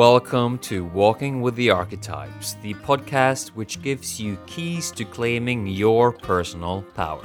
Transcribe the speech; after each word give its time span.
Welcome 0.00 0.56
to 0.60 0.86
Walking 0.86 1.42
with 1.42 1.56
the 1.56 1.68
Archetypes, 1.68 2.54
the 2.62 2.72
podcast 2.72 3.48
which 3.48 3.82
gives 3.82 4.18
you 4.18 4.38
keys 4.46 4.90
to 4.92 5.04
claiming 5.04 5.66
your 5.66 6.10
personal 6.10 6.80
power. 6.94 7.22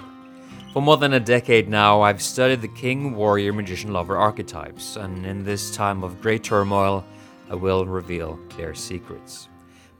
For 0.74 0.82
more 0.82 0.98
than 0.98 1.14
a 1.14 1.20
decade 1.22 1.70
now, 1.70 2.02
I've 2.02 2.22
studied 2.22 2.62
the 2.62 2.68
king, 2.68 3.16
warrior, 3.16 3.54
magician, 3.54 3.94
lover 3.94 4.18
archetypes, 4.18 4.98
and 4.98 5.26
in 5.26 5.46
this 5.46 5.74
time 5.74 6.04
of 6.04 6.20
great 6.20 6.44
turmoil, 6.44 7.06
I 7.50 7.56
will 7.56 7.86
reveal 7.86 8.38
their 8.58 8.74
secrets. 8.74 9.48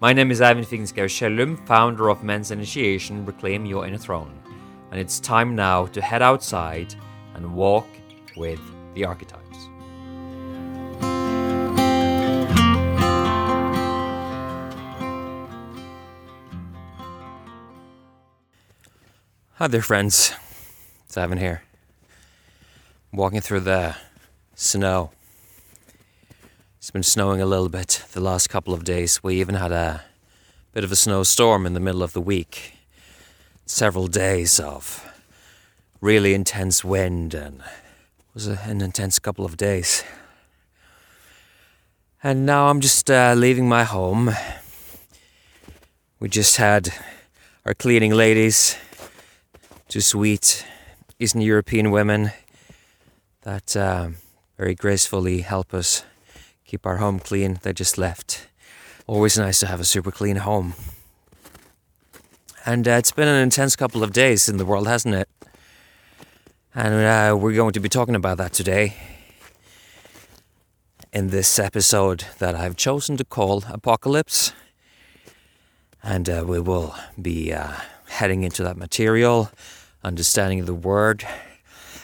My 0.02 0.12
name 0.12 0.30
is 0.30 0.42
Ivan 0.42 0.66
Figenschou 0.66 1.10
Shellum, 1.10 1.56
founder 1.66 2.10
of 2.10 2.26
Men's 2.26 2.52
Initiation 2.52 3.26
Reclaim 3.26 3.66
Your 3.66 3.88
Inner 3.88 3.98
Throne, 3.98 4.38
and 4.92 5.00
it's 5.00 5.22
time 5.22 5.56
now 5.56 5.86
to 5.86 6.02
head 6.02 6.22
outside 6.22 6.94
and 7.36 7.56
walk 7.56 7.88
with 8.36 8.60
the 8.96 9.06
archetypes. 9.06 9.45
Hi 19.58 19.68
there, 19.68 19.82
friends. 19.82 20.34
It's 21.06 21.16
Ivan 21.16 21.38
here. 21.38 21.64
Walking 23.14 23.40
through 23.40 23.62
the 23.62 23.96
snow. 24.54 25.12
It's 26.78 26.92
been 26.92 27.04
snowing 27.04 27.40
a 27.40 27.46
little 27.46 27.70
bit 27.70 28.04
the 28.12 28.20
last 28.20 28.50
couple 28.50 28.74
of 28.74 28.84
days. 28.84 29.24
We 29.24 29.40
even 29.40 29.56
had 29.56 29.72
a 29.72 30.04
bit 30.74 30.84
of 30.84 30.92
a 30.92 30.96
snowstorm 30.98 31.66
in 31.66 31.74
the 31.74 31.80
middle 31.80 32.04
of 32.04 32.12
the 32.12 32.20
week. 32.20 32.74
Several 33.66 34.08
days 34.08 34.60
of 34.60 35.10
really 36.02 36.34
intense 36.34 36.84
wind 36.84 37.34
and 37.34 37.62
it 37.62 38.34
was 38.34 38.48
an 38.48 38.82
intense 38.82 39.20
couple 39.20 39.46
of 39.46 39.56
days. 39.56 40.04
And 42.22 42.46
now 42.46 42.68
I'm 42.68 42.82
just 42.82 43.10
uh, 43.10 43.36
leaving 43.38 43.70
my 43.70 43.86
home. 43.86 44.32
We 46.20 46.28
just 46.28 46.58
had 46.58 46.94
our 47.64 47.74
cleaning 47.74 48.12
ladies 48.12 48.76
two 49.96 50.02
sweet 50.02 50.66
Eastern 51.20 51.40
European 51.40 51.90
women 51.90 52.32
that 53.44 53.78
uh, 53.78 54.10
very 54.58 54.76
gracefully 54.76 55.40
help 55.40 55.74
us 55.74 56.04
keep 56.66 56.86
our 56.86 56.98
home 56.98 57.18
clean. 57.18 57.60
They 57.62 57.72
just 57.72 57.98
left. 57.98 58.50
Always 59.08 59.38
nice 59.38 59.62
to 59.62 59.68
have 59.68 59.80
a 59.80 59.86
super 59.86 60.12
clean 60.12 60.36
home. 60.36 60.74
And 62.66 62.86
uh, 62.86 62.92
it's 63.00 63.14
been 63.14 63.30
an 63.30 63.42
intense 63.42 63.78
couple 63.78 64.04
of 64.04 64.12
days 64.12 64.50
in 64.50 64.58
the 64.58 64.66
world, 64.66 64.86
hasn't 64.86 65.16
it? 65.16 65.30
And 66.74 66.94
uh, 66.96 67.38
we're 67.38 67.54
going 67.54 67.72
to 67.72 67.80
be 67.80 67.88
talking 67.88 68.16
about 68.16 68.38
that 68.38 68.52
today 68.52 68.96
in 71.14 71.30
this 71.30 71.58
episode 71.58 72.26
that 72.40 72.54
I've 72.54 72.76
chosen 72.76 73.16
to 73.16 73.24
call 73.24 73.64
Apocalypse. 73.70 74.52
And 76.04 76.30
uh, 76.30 76.44
we 76.46 76.60
will 76.60 76.94
be 77.22 77.54
uh, 77.54 77.76
heading 78.10 78.44
into 78.44 78.62
that 78.64 78.76
material, 78.76 79.52
understanding 80.06 80.60
of 80.60 80.66
the 80.68 80.74
word. 80.74 81.26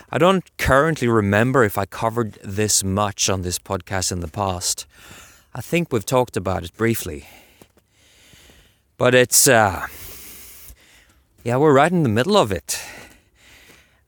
I 0.09 0.17
don't 0.17 0.43
currently 0.57 1.07
remember 1.07 1.63
if 1.63 1.77
I 1.77 1.85
covered 1.85 2.33
this 2.43 2.83
much 2.83 3.29
on 3.29 3.43
this 3.43 3.59
podcast 3.59 4.11
in 4.11 4.19
the 4.19 4.27
past. 4.27 4.85
I 5.53 5.61
think 5.61 5.91
we've 5.91 6.05
talked 6.05 6.35
about 6.35 6.63
it 6.63 6.75
briefly. 6.75 7.27
But 8.97 9.15
it's, 9.15 9.47
uh, 9.47 9.87
yeah, 11.43 11.57
we're 11.57 11.73
right 11.73 11.91
in 11.91 12.03
the 12.03 12.09
middle 12.09 12.37
of 12.37 12.51
it. 12.51 12.79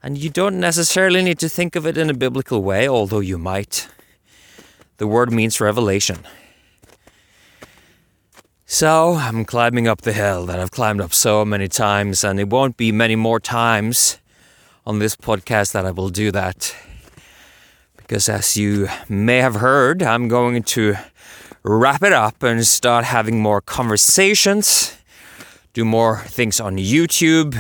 And 0.02 0.18
you 0.18 0.30
don't 0.30 0.60
necessarily 0.60 1.24
need 1.24 1.40
to 1.40 1.48
think 1.48 1.76
of 1.76 1.86
it 1.86 1.98
in 1.98 2.10
a 2.10 2.14
biblical 2.14 2.62
way, 2.62 2.88
although 2.90 3.22
you 3.22 3.38
might. 3.38 3.88
The 4.98 5.08
word 5.08 5.32
means 5.32 5.62
revelation. 5.62 6.20
So 8.74 9.14
I'm 9.14 9.46
climbing 9.46 9.88
up 9.88 10.02
the 10.02 10.14
hill 10.14 10.48
that 10.48 10.60
I've 10.60 10.72
climbed 10.72 11.00
up 11.00 11.14
so 11.14 11.46
many 11.46 11.68
times, 11.68 12.24
and 12.24 12.40
it 12.40 12.50
won't 12.50 12.76
be 12.76 12.92
many 12.92 13.16
more 13.16 13.40
times 13.40 14.18
on 14.84 14.98
this 14.98 15.16
podcast 15.16 15.74
that 15.74 15.86
I 15.86 15.92
will 15.92 16.10
do 16.10 16.32
that. 16.32 16.76
Because 17.98 18.28
as 18.28 18.58
you 18.58 18.88
may 19.08 19.38
have 19.38 19.58
heard, 19.58 20.02
I'm 20.02 20.28
going 20.28 20.64
to 20.64 20.96
wrap 21.62 22.02
it 22.02 22.14
up 22.14 22.42
and 22.42 22.66
start 22.66 23.06
having 23.06 23.40
more 23.40 23.62
conversations, 23.62 24.98
do 25.74 25.86
more 25.86 26.22
things 26.26 26.60
on 26.60 26.78
YouTube, 26.78 27.56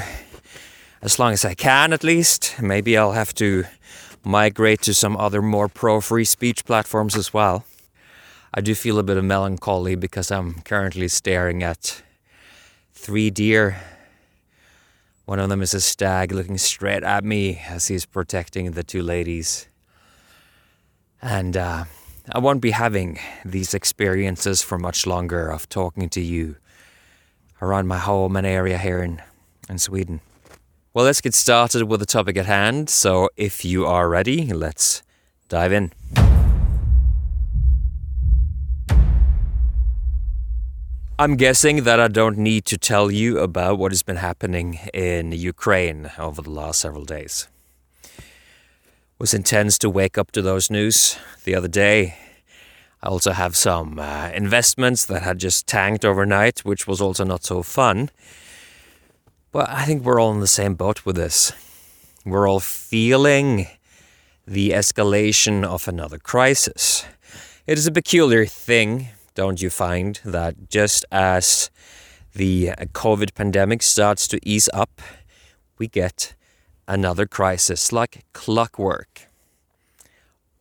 as 1.03 1.19
long 1.19 1.31
as 1.31 1.45
I 1.45 1.53
can 1.53 1.93
at 1.93 2.03
least. 2.03 2.55
Maybe 2.59 2.97
I'll 2.97 3.11
have 3.11 3.35
to 3.35 3.65
migrate 4.23 4.81
to 4.81 4.95
some 4.95 5.15
other 5.17 5.43
more 5.43 5.67
pro 5.67 6.01
free 6.01 6.25
speech 6.25 6.65
platforms 6.65 7.15
as 7.15 7.31
well. 7.31 7.65
I 8.55 8.61
do 8.61 8.75
feel 8.75 8.99
a 8.99 9.03
bit 9.03 9.17
of 9.17 9.23
melancholy 9.23 9.95
because 9.95 10.29
I'm 10.29 10.61
currently 10.61 11.07
staring 11.07 11.63
at 11.63 12.03
three 12.93 13.31
deer. 13.31 13.81
One 15.25 15.39
of 15.39 15.49
them 15.49 15.63
is 15.63 15.73
a 15.73 15.81
stag 15.81 16.31
looking 16.31 16.59
straight 16.59 17.03
at 17.03 17.23
me 17.23 17.61
as 17.67 17.87
he's 17.87 18.05
protecting 18.05 18.71
the 18.71 18.83
two 18.83 19.01
ladies. 19.01 19.67
And 21.19 21.57
uh, 21.57 21.85
I 22.31 22.39
won't 22.39 22.61
be 22.61 22.71
having 22.71 23.17
these 23.43 23.73
experiences 23.73 24.61
for 24.61 24.77
much 24.77 25.07
longer 25.07 25.49
of 25.49 25.67
talking 25.67 26.07
to 26.09 26.21
you 26.21 26.57
around 27.59 27.87
my 27.87 27.97
home 27.97 28.35
and 28.35 28.45
area 28.45 28.77
here 28.77 29.01
in, 29.01 29.19
in 29.67 29.79
Sweden. 29.79 30.19
Well, 30.93 31.05
let's 31.05 31.21
get 31.21 31.33
started 31.33 31.85
with 31.85 32.01
the 32.01 32.05
topic 32.05 32.37
at 32.37 32.45
hand. 32.45 32.89
So, 32.91 33.29
if 33.35 33.65
you 33.65 33.87
are 33.87 34.07
ready, 34.07 34.53
let's 34.53 35.01
dive 35.49 35.73
in. 35.73 35.91
I'm 41.19 41.35
guessing 41.35 41.83
that 41.83 41.99
I 41.99 42.07
don't 42.07 42.39
need 42.39 42.65
to 42.65 42.75
tell 42.75 43.11
you 43.11 43.37
about 43.37 43.77
what 43.77 43.91
has 43.91 44.01
been 44.01 44.15
happening 44.15 44.79
in 44.95 45.31
Ukraine 45.31 46.09
over 46.17 46.41
the 46.41 46.49
last 46.49 46.81
several 46.81 47.05
days. 47.05 47.47
It 48.07 48.23
was 49.19 49.31
intense 49.31 49.77
to 49.79 49.91
wake 49.91 50.17
up 50.17 50.31
to 50.31 50.41
those 50.41 50.71
news 50.71 51.19
the 51.43 51.53
other 51.53 51.67
day. 51.67 52.17
I 53.03 53.09
also 53.09 53.31
have 53.31 53.55
some 53.55 53.99
uh, 53.99 54.31
investments 54.33 55.05
that 55.05 55.21
had 55.21 55.37
just 55.37 55.67
tanked 55.67 56.03
overnight, 56.03 56.61
which 56.61 56.87
was 56.87 56.99
also 56.99 57.23
not 57.23 57.43
so 57.43 57.61
fun. 57.61 58.09
But 59.51 59.69
I 59.69 59.85
think 59.85 60.03
we're 60.03 60.19
all 60.19 60.33
in 60.33 60.39
the 60.39 60.47
same 60.47 60.73
boat 60.73 61.05
with 61.05 61.15
this. 61.15 61.51
We're 62.25 62.49
all 62.49 62.59
feeling 62.59 63.67
the 64.47 64.71
escalation 64.71 65.63
of 65.63 65.87
another 65.87 66.17
crisis. 66.17 67.05
It 67.67 67.77
is 67.77 67.85
a 67.85 67.91
peculiar 67.91 68.47
thing 68.47 69.09
don't 69.35 69.61
you 69.61 69.69
find 69.69 70.19
that 70.23 70.69
just 70.69 71.05
as 71.11 71.71
the 72.33 72.71
COVID 72.93 73.33
pandemic 73.33 73.81
starts 73.81 74.27
to 74.29 74.39
ease 74.43 74.69
up, 74.73 75.01
we 75.77 75.87
get 75.87 76.35
another 76.87 77.25
crisis 77.25 77.91
like 77.91 78.25
clockwork. 78.33 79.27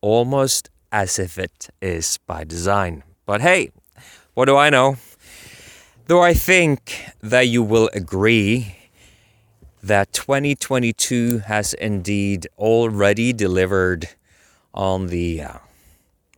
Almost 0.01 0.69
as 0.91 1.17
if 1.17 1.37
it 1.37 1.69
is 1.81 2.19
by 2.27 2.43
design. 2.43 3.03
But 3.25 3.41
hey, 3.41 3.71
what 4.33 4.45
do 4.45 4.57
I 4.57 4.69
know? 4.69 4.97
Though 6.07 6.21
I 6.21 6.33
think 6.33 7.05
that 7.21 7.47
you 7.47 7.63
will 7.63 7.89
agree 7.93 8.75
that 9.81 10.13
2022 10.13 11.39
has 11.39 11.73
indeed 11.73 12.47
already 12.57 13.33
delivered 13.33 14.09
on 14.73 15.07
the 15.07 15.41
uh, 15.41 15.57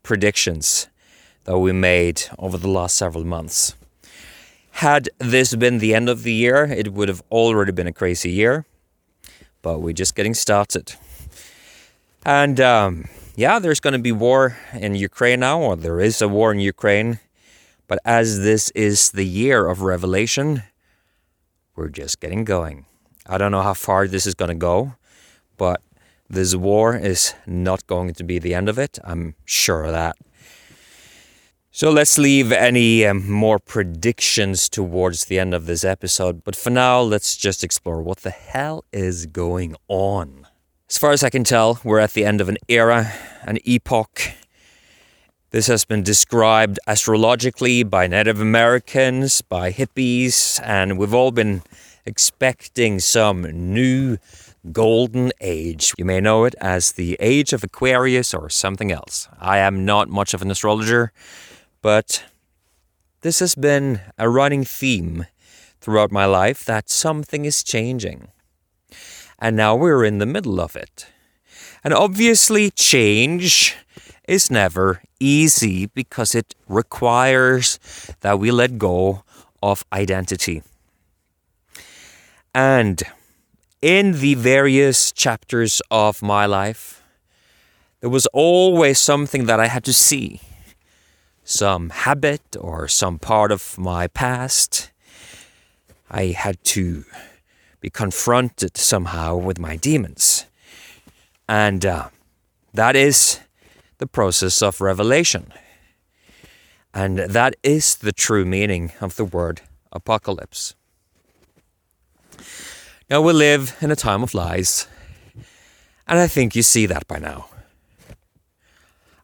predictions 0.03 0.87
that 1.45 1.57
we 1.57 1.71
made 1.71 2.23
over 2.37 2.57
the 2.57 2.67
last 2.67 2.95
several 2.95 3.23
months. 3.23 3.75
Had 4.71 5.09
this 5.19 5.55
been 5.55 5.79
the 5.79 5.95
end 5.95 6.09
of 6.09 6.23
the 6.23 6.33
year, 6.33 6.65
it 6.65 6.91
would 6.93 7.07
have 7.07 7.23
already 7.31 7.71
been 7.71 7.87
a 7.87 7.93
crazy 7.93 8.29
year, 8.29 8.65
but 9.61 9.79
we're 9.79 9.93
just 9.93 10.15
getting 10.15 10.33
started. 10.33 10.95
And 12.25 12.59
um, 12.59 13.05
yeah, 13.35 13.59
there's 13.59 13.79
going 13.79 13.93
to 13.93 13.99
be 13.99 14.11
war 14.11 14.57
in 14.73 14.95
Ukraine 14.95 15.39
now, 15.41 15.61
or 15.61 15.75
there 15.75 16.01
is 16.01 16.21
a 16.21 16.27
war 16.27 16.51
in 16.51 16.59
Ukraine. 16.59 17.19
But 17.87 17.99
as 18.03 18.41
this 18.43 18.71
is 18.71 19.11
the 19.11 19.25
year 19.25 19.67
of 19.67 19.81
revelation, 19.81 20.63
we're 21.75 21.89
just 21.89 22.19
getting 22.19 22.43
going. 22.43 22.85
I 23.27 23.37
don't 23.37 23.51
know 23.51 23.61
how 23.61 23.75
far 23.75 24.07
this 24.07 24.25
is 24.25 24.33
going 24.33 24.49
to 24.49 24.55
go, 24.55 24.95
but 25.57 25.81
this 26.29 26.55
war 26.55 26.95
is 26.95 27.33
not 27.45 27.85
going 27.87 28.13
to 28.13 28.23
be 28.23 28.39
the 28.39 28.53
end 28.55 28.69
of 28.69 28.79
it. 28.79 28.97
I'm 29.03 29.35
sure 29.45 29.83
of 29.85 29.91
that. 29.91 30.15
So 31.75 31.91
let's 31.91 32.17
leave 32.17 32.53
any 32.53 33.05
um, 33.05 33.29
more 33.29 33.59
predictions 33.59 34.69
towards 34.69 35.25
the 35.25 35.37
end 35.37 35.53
of 35.53 35.65
this 35.65 35.83
episode. 35.83 36.41
But 36.45 36.55
for 36.55 36.69
now, 36.69 37.01
let's 37.01 37.35
just 37.35 37.65
explore 37.65 38.01
what 38.01 38.19
the 38.19 38.29
hell 38.29 38.85
is 38.93 39.25
going 39.25 39.75
on. 39.89 40.47
As 40.89 40.97
far 40.97 41.11
as 41.11 41.21
I 41.21 41.29
can 41.29 41.43
tell, 41.43 41.81
we're 41.83 41.99
at 41.99 42.13
the 42.13 42.23
end 42.23 42.39
of 42.39 42.47
an 42.47 42.57
era, 42.69 43.11
an 43.43 43.57
epoch. 43.65 44.21
This 45.49 45.67
has 45.67 45.83
been 45.83 46.01
described 46.01 46.79
astrologically 46.87 47.83
by 47.83 48.07
Native 48.07 48.39
Americans, 48.39 49.41
by 49.41 49.73
hippies, 49.73 50.61
and 50.63 50.97
we've 50.97 51.13
all 51.13 51.31
been 51.31 51.61
expecting 52.05 53.01
some 53.01 53.41
new 53.51 54.17
golden 54.71 55.33
age. 55.41 55.91
You 55.97 56.05
may 56.05 56.21
know 56.21 56.45
it 56.45 56.55
as 56.61 56.93
the 56.93 57.17
age 57.19 57.51
of 57.51 57.65
Aquarius 57.65 58.33
or 58.33 58.49
something 58.49 58.93
else. 58.93 59.27
I 59.41 59.57
am 59.57 59.83
not 59.83 60.07
much 60.07 60.33
of 60.33 60.41
an 60.41 60.49
astrologer 60.49 61.11
But 61.85 62.25
this 63.21 63.37
has 63.41 63.53
been 63.53 64.01
a 64.17 64.27
running 64.27 64.63
theme 64.63 65.27
throughout 65.79 66.11
my 66.11 66.25
life 66.25 66.65
that 66.65 66.89
something 66.89 67.45
is 67.45 67.63
changing. 67.63 68.29
And 69.37 69.55
now 69.55 69.75
we're 69.75 70.03
in 70.03 70.17
the 70.17 70.25
middle 70.25 70.59
of 70.59 70.75
it. 70.75 71.05
And 71.83 71.93
obviously, 71.93 72.71
change 72.71 73.75
is 74.27 74.49
never 74.49 75.03
easy 75.19 75.85
because 75.85 76.33
it 76.33 76.55
requires 76.67 77.77
that 78.21 78.39
we 78.39 78.49
let 78.49 78.79
go 78.79 79.21
of 79.61 79.85
identity. 79.93 80.63
And 82.55 83.03
in 83.83 84.13
the 84.13 84.33
various 84.33 85.11
chapters 85.11 85.83
of 85.91 86.23
my 86.23 86.47
life, 86.47 87.03
there 87.99 88.09
was 88.09 88.25
always 88.33 88.97
something 88.97 89.45
that 89.45 89.59
I 89.59 89.67
had 89.67 89.83
to 89.83 89.93
see 89.93 90.41
some 91.45 91.91
habit 91.91 92.57
or 92.59 92.87
some 92.87 93.19
part 93.19 93.51
of 93.51 93.77
my 93.77 94.07
past. 94.07 94.91
I 96.09 96.27
had 96.27 96.61
to 96.65 97.05
be 97.79 97.89
confronted 97.89 98.75
somehow 98.75 99.37
with 99.37 99.59
my 99.59 99.77
demons. 99.77 100.45
And 101.47 101.85
uh, 101.85 102.09
that 102.73 102.95
is 102.95 103.39
the 103.99 104.07
process 104.07 104.61
of 104.61 104.81
revelation. 104.81 105.53
And 106.93 107.19
that 107.19 107.55
is 107.61 107.95
the 107.95 108.11
true 108.11 108.45
meaning 108.45 108.91
of 108.99 109.15
the 109.15 109.25
word 109.25 109.61
apocalypse. 109.91 110.75
Now, 113.07 113.21
we 113.21 113.33
live 113.33 113.75
in 113.81 113.91
a 113.91 113.95
time 113.95 114.23
of 114.23 114.33
lies, 114.33 114.87
and 116.07 116.17
I 116.17 116.25
think 116.25 116.55
you 116.55 116.63
see 116.63 116.87
that 116.87 117.07
by 117.07 117.19
now. 117.19 117.49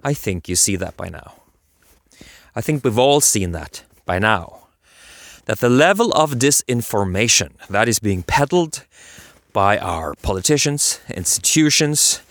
I 0.03 0.13
think 0.13 0.47
you 0.47 0.55
see 0.55 0.75
that 0.75 0.95
by 0.95 1.09
now. 1.09 1.40
I 2.55 2.61
think 2.61 2.83
we've 2.83 2.97
all 2.97 3.21
seen 3.21 3.51
that 3.51 3.83
by 4.05 4.19
now. 4.19 4.67
That 5.45 5.59
the 5.59 5.69
level 5.69 6.11
of 6.13 6.33
disinformation 6.33 7.51
that 7.69 7.87
is 7.87 7.99
being 7.99 8.23
peddled 8.23 8.85
by 9.53 9.77
our 9.77 10.13
politicians, 10.21 10.99
institutions, 11.09 12.21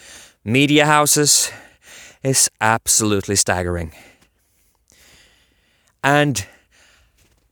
media 0.44 0.86
houses 0.86 1.50
is 2.22 2.50
absolutely 2.60 3.36
staggering. 3.36 3.92
And 6.02 6.46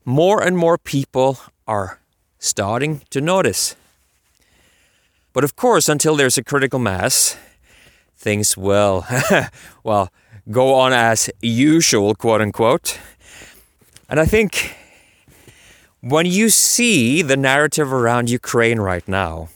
more 0.05 0.43
and 0.43 0.57
more 0.57 0.79
people 0.79 1.39
are 1.67 1.99
starting 2.39 3.03
to 3.11 3.21
notice 3.21 3.77
but 5.39 5.45
of 5.45 5.55
course, 5.55 5.89
until 5.89 6.17
there's 6.17 6.37
a 6.37 6.43
critical 6.43 6.81
mass, 6.81 7.37
things 8.17 8.57
will, 8.57 9.07
well, 9.85 10.11
go 10.51 10.75
on 10.75 10.93
as 10.93 11.31
usual, 11.41 12.15
quote 12.15 12.41
unquote. 12.41 12.99
And 14.09 14.19
I 14.19 14.25
think 14.25 14.75
when 16.01 16.27
you 16.27 16.49
see 16.49 17.23
the 17.23 17.37
narrative 17.37 17.93
around 17.93 18.31
Ukraine 18.31 18.81
right 18.81 19.07
now, 19.07 19.49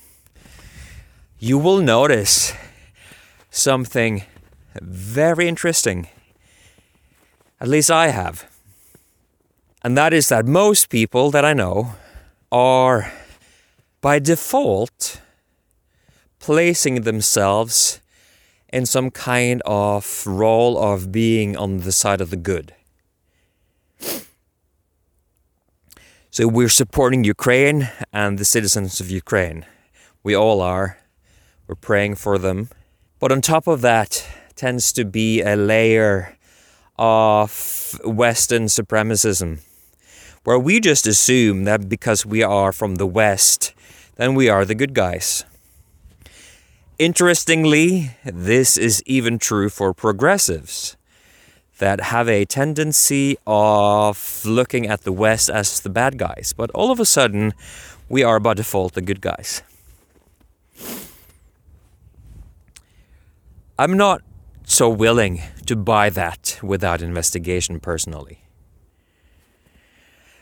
you 1.39 1.59
will 1.59 1.79
notice 1.79 2.53
something 3.51 4.25
very 4.81 5.49
interesting. 5.49 6.09
At 7.61 7.69
least 7.69 7.91
I 7.91 8.09
have. 8.09 8.51
And 9.83 9.97
that 9.97 10.13
is 10.13 10.29
that 10.29 10.47
most 10.47 10.89
people 10.89 11.31
that 11.31 11.45
I 11.45 11.53
know 11.53 11.95
are, 12.51 13.13
by 14.01 14.19
default, 14.19 15.21
placing 16.39 17.03
themselves 17.03 18.02
in 18.73 18.87
some 18.87 19.11
kind 19.11 19.63
of 19.67 20.27
role 20.27 20.79
of 20.79 21.13
being 21.13 21.57
on 21.57 21.79
the 21.79 21.93
side 21.93 22.21
of 22.21 22.31
the 22.31 22.37
good. 22.37 22.75
So 26.31 26.49
we're 26.49 26.71
supporting 26.71 27.25
Ukraine 27.25 27.91
and 28.11 28.39
the 28.39 28.47
citizens 28.47 29.01
of 29.01 29.11
Ukraine. 29.11 29.67
We 30.23 30.35
all 30.35 30.63
are. 30.63 30.99
We're 31.67 31.75
praying 31.75 32.15
for 32.15 32.39
them. 32.39 32.71
But 33.19 33.31
on 33.31 33.43
top 33.43 33.67
of 33.67 33.83
that 33.83 34.27
tends 34.57 34.93
to 34.95 35.05
be 35.05 35.43
a 35.43 35.57
layer 35.57 36.39
of 36.99 38.01
Western 38.05 38.65
supremacism, 38.65 39.61
where 40.45 40.59
we 40.59 40.81
just 40.81 41.07
assume 41.07 41.65
that 41.65 41.89
because 41.89 42.25
we 42.25 42.43
are 42.43 42.73
from 42.73 42.95
the 42.95 43.07
West, 43.07 43.75
then 44.17 44.35
we 44.35 44.49
are 44.49 44.65
the 44.65 44.75
good 44.75 44.95
guys. 44.95 45.45
Interestingly, 46.99 48.11
this 48.25 48.77
is 48.77 49.03
even 49.07 49.39
true 49.39 49.69
for 49.69 49.95
progressives 49.95 50.97
that 51.79 52.01
have 52.01 52.29
a 52.29 52.45
tendency 52.45 53.37
of 53.47 54.43
looking 54.45 54.87
at 54.87 55.01
the 55.03 55.13
West 55.13 55.49
as 55.51 55.81
the 55.81 55.91
bad 55.91 56.19
guys, 56.19 56.53
but 56.57 56.71
all 56.71 56.93
of 56.93 57.01
a 57.01 57.05
sudden, 57.05 57.55
we 58.09 58.23
are 58.23 58.39
by 58.39 58.55
default 58.55 58.93
the 58.93 59.01
good 59.01 59.21
guys. 59.21 59.63
I'm 63.79 63.97
not 63.97 64.23
so 64.65 64.89
willing 64.89 65.43
to 65.67 65.75
buy 65.75 66.11
that 66.11 66.61
without 66.63 67.03
investigation 67.03 67.81
personally. 67.81 68.43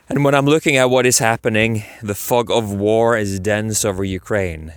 And 0.09 0.25
when 0.25 0.35
I'm 0.35 0.45
looking 0.45 0.75
at 0.75 0.89
what 0.89 1.05
is 1.05 1.19
happening, 1.19 1.83
the 2.03 2.13
fog 2.13 2.51
of 2.51 2.73
war 2.73 3.17
is 3.17 3.39
dense 3.39 3.85
over 3.85 4.03
Ukraine. 4.03 4.73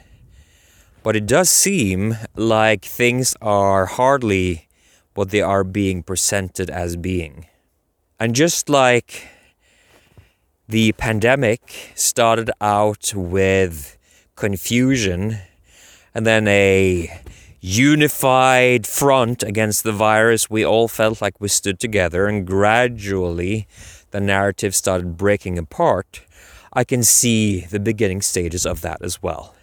But 1.05 1.17
it 1.17 1.27
does 1.27 1.51
seem 1.51 2.17
like 2.35 2.83
things 2.83 3.37
are 3.43 3.85
hardly 3.85 4.69
what 5.13 5.29
they 5.29 5.43
are 5.43 5.63
being 5.63 6.03
presented 6.03 6.71
as 6.71 6.97
being. 6.97 7.47
And 8.19 8.35
just 8.35 8.71
like 8.71 9.29
the 10.67 10.93
pandemic 10.93 11.93
started 11.95 12.51
out 12.59 13.13
with 13.15 13.99
confusion 14.35 15.41
and 16.15 16.27
then 16.27 16.49
a 16.49 17.11
unified 17.61 18.87
front 18.87 19.43
against 19.43 19.85
the 19.85 19.93
virus, 19.93 20.49
we 20.49 20.65
all 20.65 20.89
felt 20.89 21.21
like 21.21 21.39
we 21.39 21.49
stood 21.49 21.79
together, 21.79 22.27
and 22.27 22.47
gradually 22.47 23.69
the 24.11 24.21
narrative 24.21 24.75
started 24.75 25.19
breaking 25.19 25.59
apart. 25.59 26.23
I 26.73 26.85
can 26.85 27.03
see 27.03 27.61
the 27.61 27.81
beginning 27.81 28.23
stages 28.23 28.65
of 28.65 28.81
that 28.81 29.03
as 29.03 29.23
well. 29.23 29.55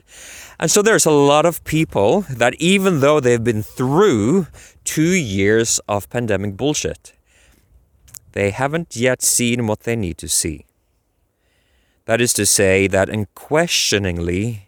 And 0.62 0.70
so 0.70 0.84
there's 0.84 1.08
a 1.08 1.12
lot 1.12 1.48
of 1.48 1.64
people 1.64 2.22
that, 2.30 2.54
even 2.60 3.00
though 3.00 3.20
they've 3.20 3.44
been 3.44 3.64
through 3.64 4.46
two 4.84 5.16
years 5.16 5.80
of 5.88 6.08
pandemic 6.12 6.56
bullshit, 6.56 7.14
they 8.34 8.52
haven't 8.52 8.96
yet 8.96 9.24
seen 9.24 9.66
what 9.66 9.82
they 9.82 9.96
need 9.96 10.20
to 10.20 10.30
see. 10.30 10.68
That 12.06 12.22
is 12.22 12.32
to 12.34 12.46
say, 12.46 12.86
that 12.88 13.10
unquestioningly, 13.10 14.68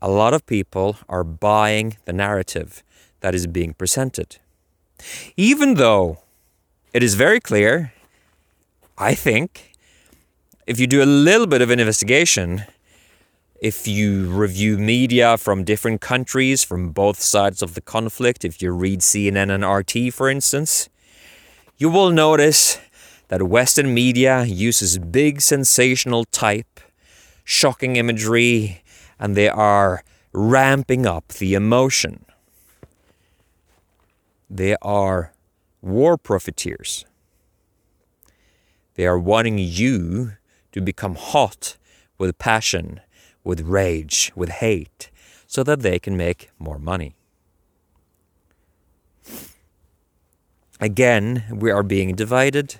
a 0.00 0.08
lot 0.08 0.32
of 0.32 0.46
people 0.46 0.96
are 1.10 1.24
buying 1.24 1.98
the 2.06 2.14
narrative 2.14 2.82
that 3.20 3.34
is 3.34 3.46
being 3.46 3.74
presented. 3.74 4.38
Even 5.36 5.74
though 5.74 6.20
it 6.94 7.02
is 7.02 7.16
very 7.16 7.40
clear, 7.40 7.92
I 8.96 9.14
think, 9.14 9.72
if 10.66 10.80
you 10.80 10.86
do 10.86 11.02
a 11.02 11.04
little 11.04 11.46
bit 11.46 11.60
of 11.60 11.68
an 11.68 11.80
investigation, 11.80 12.64
if 13.60 13.88
you 13.88 14.28
review 14.28 14.76
media 14.78 15.36
from 15.38 15.64
different 15.64 16.00
countries, 16.00 16.62
from 16.62 16.90
both 16.90 17.20
sides 17.20 17.62
of 17.62 17.74
the 17.74 17.80
conflict, 17.80 18.44
if 18.44 18.60
you 18.60 18.70
read 18.72 19.00
CNN 19.00 19.50
and 19.50 19.64
RT, 19.64 20.12
for 20.12 20.28
instance, 20.28 20.88
you 21.78 21.88
will 21.88 22.10
notice 22.10 22.78
that 23.28 23.42
Western 23.42 23.92
media 23.94 24.44
uses 24.44 24.98
big 24.98 25.40
sensational 25.40 26.24
type, 26.24 26.80
shocking 27.44 27.96
imagery, 27.96 28.82
and 29.18 29.36
they 29.36 29.48
are 29.48 30.04
ramping 30.32 31.06
up 31.06 31.28
the 31.28 31.54
emotion. 31.54 32.24
They 34.50 34.76
are 34.82 35.32
war 35.80 36.16
profiteers. 36.16 37.04
They 38.94 39.06
are 39.06 39.18
wanting 39.18 39.58
you 39.58 40.32
to 40.72 40.80
become 40.80 41.14
hot 41.14 41.76
with 42.18 42.38
passion 42.38 43.00
with 43.46 43.60
rage, 43.60 44.32
with 44.34 44.48
hate, 44.48 45.08
so 45.46 45.62
that 45.62 45.80
they 45.80 46.00
can 46.00 46.16
make 46.16 46.50
more 46.58 46.80
money. 46.80 47.14
Again, 50.80 51.44
we 51.50 51.70
are 51.70 51.84
being 51.84 52.16
divided, 52.16 52.76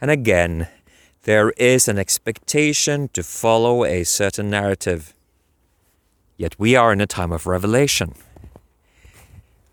and 0.00 0.10
again, 0.10 0.68
there 1.24 1.50
is 1.50 1.86
an 1.86 1.98
expectation 1.98 3.08
to 3.12 3.22
follow 3.22 3.84
a 3.84 4.04
certain 4.04 4.48
narrative. 4.48 5.12
Yet 6.38 6.58
we 6.58 6.74
are 6.74 6.94
in 6.94 7.02
a 7.02 7.06
time 7.06 7.30
of 7.30 7.46
revelation. 7.46 8.14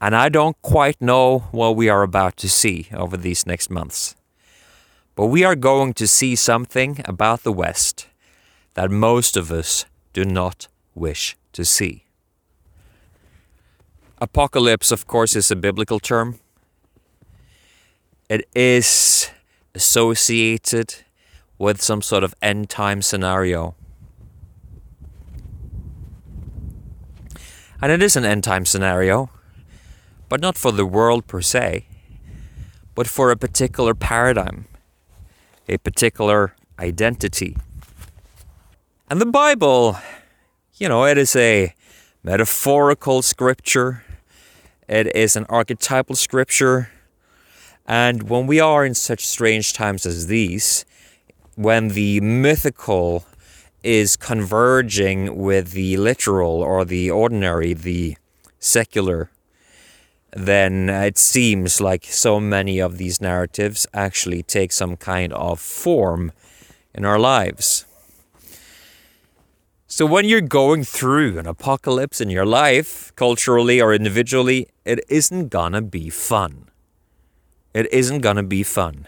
And 0.01 0.13
I 0.13 0.27
don't 0.27 0.61
quite 0.61 1.01
know 1.01 1.47
what 1.51 1.77
we 1.77 1.87
are 1.87 2.03
about 2.03 2.35
to 2.37 2.49
see 2.49 2.89
over 2.93 3.15
these 3.15 3.47
next 3.47 3.69
months. 3.69 4.13
But 5.15 5.27
we 5.27 5.45
are 5.45 5.55
going 5.55 5.93
to 5.93 6.05
see 6.05 6.35
something 6.35 7.01
about 7.05 7.43
the 7.43 7.53
West 7.53 8.07
that 8.73 8.91
most 8.91 9.37
of 9.37 9.51
us 9.51 9.85
do 10.17 10.25
not 10.25 10.67
wish 10.95 11.37
to 11.53 11.63
see. 11.63 12.05
Apocalypse, 14.17 14.91
of 14.91 15.05
course, 15.05 15.35
is 15.35 15.51
a 15.51 15.55
biblical 15.55 15.99
term. 15.99 16.39
It 18.27 18.47
is 18.55 19.29
associated 19.75 20.95
with 21.59 21.83
some 21.83 22.01
sort 22.01 22.23
of 22.23 22.33
end 22.41 22.67
time 22.71 23.03
scenario. 23.03 23.75
And 27.79 27.91
it 27.91 28.01
is 28.01 28.15
an 28.15 28.25
end 28.25 28.43
time 28.43 28.65
scenario, 28.65 29.29
but 30.29 30.41
not 30.41 30.57
for 30.57 30.71
the 30.71 30.87
world 30.87 31.27
per 31.27 31.41
se, 31.43 31.85
but 32.95 33.05
for 33.05 33.29
a 33.29 33.37
particular 33.37 33.93
paradigm, 33.93 34.65
a 35.69 35.77
particular 35.77 36.55
identity. 36.79 37.55
And 39.09 39.21
the 39.21 39.25
Bible, 39.25 39.97
you 40.75 40.89
know, 40.89 41.05
it 41.05 41.17
is 41.17 41.33
a 41.33 41.73
metaphorical 42.23 43.21
scripture, 43.21 44.03
it 44.89 45.15
is 45.15 45.37
an 45.37 45.45
archetypal 45.47 46.15
scripture. 46.17 46.89
And 47.85 48.23
when 48.23 48.47
we 48.47 48.59
are 48.59 48.85
in 48.85 48.93
such 48.95 49.25
strange 49.25 49.71
times 49.71 50.05
as 50.05 50.27
these, 50.27 50.83
when 51.55 51.87
the 51.89 52.19
mythical 52.19 53.25
is 53.81 54.17
converging 54.17 55.37
with 55.37 55.71
the 55.71 55.95
literal 55.95 56.61
or 56.61 56.83
the 56.83 57.09
ordinary, 57.09 57.73
the 57.73 58.17
secular, 58.59 59.31
then 60.33 60.89
it 60.89 61.17
seems 61.17 61.79
like 61.79 62.03
so 62.03 62.41
many 62.41 62.79
of 62.79 62.97
these 62.97 63.21
narratives 63.21 63.87
actually 63.93 64.43
take 64.43 64.73
some 64.73 64.97
kind 64.97 65.31
of 65.31 65.61
form 65.61 66.33
in 66.93 67.05
our 67.05 67.17
lives. 67.17 67.86
So, 69.89 70.05
when 70.05 70.25
you're 70.25 70.41
going 70.41 70.83
through 70.83 71.39
an 71.39 71.47
apocalypse 71.47 72.19
in 72.19 72.29
your 72.29 72.45
life, 72.45 73.15
culturally 73.15 73.79
or 73.79 73.93
individually, 73.93 74.67
it 74.83 74.99
isn't 75.07 75.47
gonna 75.47 75.81
be 75.81 76.09
fun. 76.09 76.69
It 77.73 77.91
isn't 77.93 78.19
gonna 78.19 78.43
be 78.43 78.63
fun. 78.63 79.07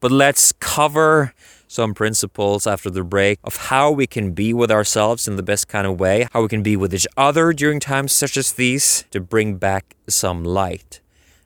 But 0.00 0.10
let's 0.10 0.52
cover 0.52 1.34
some 1.68 1.92
principles 1.92 2.66
after 2.66 2.88
the 2.88 3.04
break 3.04 3.38
of 3.44 3.68
how 3.68 3.90
we 3.90 4.06
can 4.06 4.32
be 4.32 4.54
with 4.54 4.70
ourselves 4.70 5.28
in 5.28 5.36
the 5.36 5.42
best 5.42 5.68
kind 5.68 5.86
of 5.86 6.00
way, 6.00 6.26
how 6.32 6.40
we 6.40 6.48
can 6.48 6.62
be 6.62 6.78
with 6.78 6.94
each 6.94 7.06
other 7.18 7.52
during 7.52 7.78
times 7.78 8.12
such 8.12 8.38
as 8.38 8.54
these 8.54 9.04
to 9.10 9.20
bring 9.20 9.56
back 9.56 9.96
some 10.08 10.42
light 10.42 11.00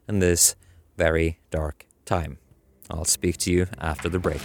in 0.07 0.21
this 0.21 0.55
very 0.97 1.41
dark 1.50 1.87
time. 2.05 2.39
I'll 2.89 3.05
speak 3.05 3.37
to 3.39 3.50
you 3.50 3.67
after 3.81 4.09
the 4.09 4.21
break. 4.21 4.43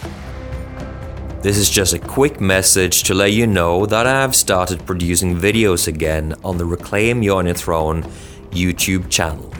This 1.42 1.58
is 1.58 1.70
just 1.70 1.92
a 1.92 1.98
quick 1.98 2.40
message 2.40 3.04
to 3.04 3.14
let 3.14 3.32
you 3.32 3.46
know 3.46 3.86
that 3.86 4.06
I 4.06 4.22
have 4.22 4.34
started 4.34 4.84
producing 4.84 5.36
videos 5.36 5.86
again 5.86 6.34
on 6.42 6.56
the 6.56 6.64
Reclaim 6.64 7.22
Your 7.22 7.40
Inner 7.40 7.54
Throne 7.54 8.02
YouTube 8.50 9.10
channel. 9.10 9.52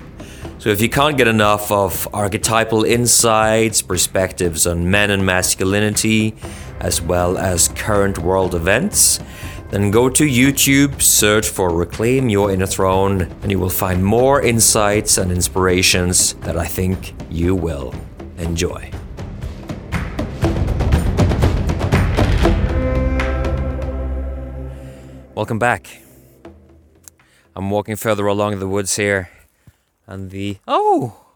So 0.59 0.71
if 0.71 0.81
you 0.81 0.89
can't 0.89 1.17
get 1.17 1.29
enough 1.29 1.71
of 1.71 2.09
archetypal 2.13 2.85
insights, 2.85 3.83
perspectives 3.83 4.67
on 4.67 4.91
men 4.91 5.11
and 5.11 5.25
masculinity, 5.25 6.35
as 6.81 7.01
well 7.01 7.39
as 7.39 7.69
current 7.69 8.19
world 8.19 8.55
events, 8.55 9.21
then 9.71 9.91
go 9.91 10.09
to 10.09 10.25
YouTube, 10.25 11.03
search 11.03 11.47
for 11.47 11.71
Reclaim 11.71 12.29
Your 12.29 12.51
Inner 12.51 12.67
Throne, 12.67 13.23
and 13.43 13.51
you 13.53 13.61
will 13.61 13.71
find 13.71 14.05
more 14.05 14.43
insights 14.43 15.19
and 15.19 15.31
inspirations 15.31 16.33
that 16.41 16.57
I 16.57 16.67
think 16.67 17.15
you 17.31 17.55
will 17.55 17.95
enjoy. 18.39 18.91
Welcome 25.37 25.59
back. 25.59 25.99
I'm 27.55 27.69
walking 27.69 27.97
further 27.97 28.27
along 28.27 28.59
the 28.59 28.67
woods 28.67 28.97
here 28.97 29.29
and 30.07 30.31
the 30.31 30.57
oh! 30.67 31.27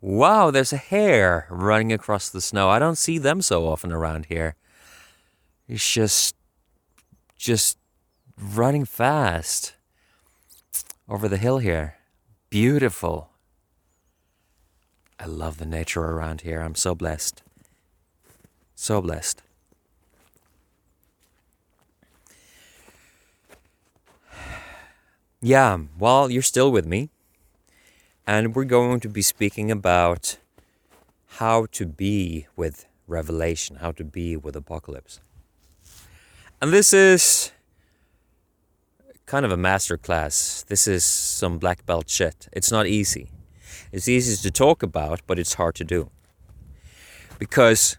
Wow 0.00 0.52
there's 0.52 0.72
a 0.72 0.76
hare 0.76 1.48
running 1.50 1.92
across 1.92 2.28
the 2.28 2.40
snow. 2.40 2.68
I 2.68 2.78
don't 2.78 2.94
see 2.94 3.18
them 3.18 3.42
so 3.42 3.66
often 3.66 3.90
around 3.90 4.26
here. 4.26 4.54
It's 5.66 5.92
just 5.92 6.36
just 7.36 7.78
running 8.40 8.84
fast 8.84 9.74
over 11.08 11.26
the 11.26 11.38
hill 11.38 11.58
here. 11.58 11.96
Beautiful. 12.48 13.30
I 15.18 15.26
love 15.26 15.58
the 15.58 15.66
nature 15.66 16.04
around 16.04 16.42
here. 16.42 16.60
I'm 16.60 16.76
so 16.76 16.94
blessed. 16.94 17.42
So 18.76 19.02
blessed 19.02 19.42
yeah 25.42 25.76
well 25.98 26.30
you're 26.30 26.40
still 26.40 26.72
with 26.72 26.86
me 26.86 27.10
and 28.26 28.54
we're 28.54 28.64
going 28.64 29.00
to 29.00 29.08
be 29.08 29.22
speaking 29.22 29.70
about 29.70 30.38
how 31.38 31.66
to 31.72 31.86
be 31.86 32.46
with 32.56 32.86
Revelation, 33.06 33.76
how 33.76 33.92
to 33.92 34.04
be 34.04 34.36
with 34.36 34.54
Apocalypse. 34.54 35.20
And 36.60 36.72
this 36.72 36.92
is 36.92 37.52
kind 39.26 39.44
of 39.44 39.50
a 39.50 39.56
master 39.56 39.96
class. 39.96 40.64
This 40.68 40.86
is 40.86 41.04
some 41.04 41.58
black 41.58 41.84
belt 41.86 42.08
shit. 42.08 42.48
It's 42.52 42.70
not 42.70 42.86
easy. 42.86 43.30
It's 43.90 44.08
easy 44.08 44.36
to 44.42 44.50
talk 44.50 44.82
about, 44.82 45.20
but 45.26 45.38
it's 45.38 45.54
hard 45.54 45.74
to 45.76 45.84
do. 45.84 46.10
Because 47.38 47.96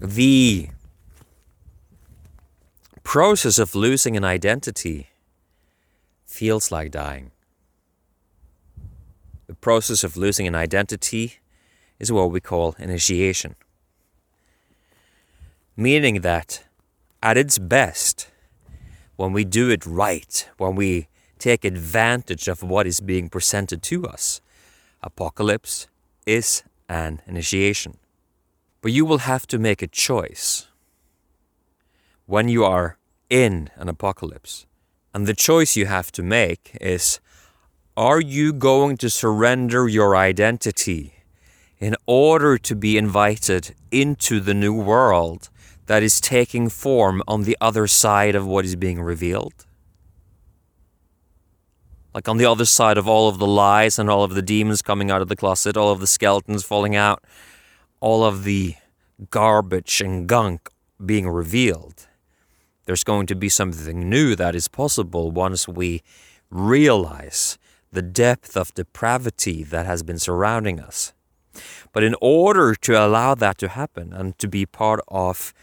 the 0.00 0.68
process 3.02 3.58
of 3.58 3.74
losing 3.74 4.16
an 4.16 4.24
identity 4.24 5.08
feels 6.34 6.72
like 6.72 6.90
dying. 6.90 7.30
The 9.46 9.54
process 9.54 10.02
of 10.02 10.16
losing 10.16 10.48
an 10.48 10.56
identity 10.56 11.34
is 12.00 12.10
what 12.10 12.32
we 12.32 12.40
call 12.40 12.74
initiation. 12.78 13.54
Meaning 15.76 16.22
that 16.22 16.64
at 17.22 17.36
its 17.36 17.58
best, 17.58 18.28
when 19.14 19.32
we 19.32 19.44
do 19.44 19.70
it 19.70 19.86
right, 19.86 20.48
when 20.58 20.74
we 20.74 21.06
take 21.38 21.64
advantage 21.64 22.48
of 22.48 22.62
what 22.62 22.86
is 22.86 23.00
being 23.00 23.28
presented 23.28 23.80
to 23.82 24.04
us, 24.04 24.40
apocalypse 25.02 25.86
is 26.26 26.64
an 26.88 27.20
initiation. 27.26 27.98
But 28.82 28.92
you 28.92 29.04
will 29.04 29.24
have 29.32 29.46
to 29.46 29.58
make 29.58 29.82
a 29.82 29.86
choice 30.08 30.66
when 32.26 32.48
you 32.48 32.64
are 32.64 32.98
in 33.30 33.70
an 33.76 33.88
apocalypse. 33.88 34.66
And 35.14 35.28
the 35.28 35.34
choice 35.34 35.76
you 35.76 35.86
have 35.86 36.10
to 36.12 36.22
make 36.22 36.76
is 36.80 37.20
are 37.96 38.20
you 38.20 38.52
going 38.52 38.96
to 38.96 39.08
surrender 39.08 39.86
your 39.86 40.16
identity 40.16 41.14
in 41.78 41.94
order 42.06 42.58
to 42.58 42.74
be 42.74 42.98
invited 42.98 43.76
into 43.92 44.40
the 44.40 44.54
new 44.54 44.74
world 44.74 45.48
that 45.86 46.02
is 46.02 46.20
taking 46.20 46.68
form 46.68 47.22
on 47.28 47.44
the 47.44 47.56
other 47.60 47.86
side 47.86 48.34
of 48.34 48.44
what 48.44 48.64
is 48.64 48.74
being 48.74 49.00
revealed? 49.00 49.66
Like 52.12 52.28
on 52.28 52.36
the 52.36 52.46
other 52.46 52.64
side 52.64 52.98
of 52.98 53.06
all 53.06 53.28
of 53.28 53.38
the 53.38 53.46
lies 53.46 53.98
and 54.00 54.10
all 54.10 54.24
of 54.24 54.34
the 54.34 54.42
demons 54.42 54.82
coming 54.82 55.12
out 55.12 55.22
of 55.22 55.28
the 55.28 55.36
closet, 55.36 55.76
all 55.76 55.92
of 55.92 56.00
the 56.00 56.06
skeletons 56.08 56.64
falling 56.64 56.96
out, 56.96 57.22
all 58.00 58.24
of 58.24 58.42
the 58.42 58.74
garbage 59.30 60.00
and 60.00 60.28
gunk 60.28 60.70
being 61.04 61.28
revealed. 61.28 62.08
There's 62.86 63.04
going 63.04 63.26
to 63.26 63.34
be 63.34 63.48
something 63.48 64.08
new 64.08 64.36
that 64.36 64.54
is 64.54 64.68
possible 64.68 65.30
once 65.30 65.66
we 65.66 66.02
realize 66.50 67.58
the 67.92 68.02
depth 68.02 68.56
of 68.56 68.74
depravity 68.74 69.62
that 69.62 69.86
has 69.86 70.02
been 70.02 70.18
surrounding 70.18 70.80
us. 70.80 71.12
But 71.92 72.02
in 72.02 72.14
order 72.20 72.74
to 72.74 72.92
allow 72.92 73.34
that 73.36 73.58
to 73.58 73.68
happen 73.68 74.12
and 74.12 74.38
to 74.38 74.48
be 74.48 74.66
part 74.66 75.00
of 75.08 75.54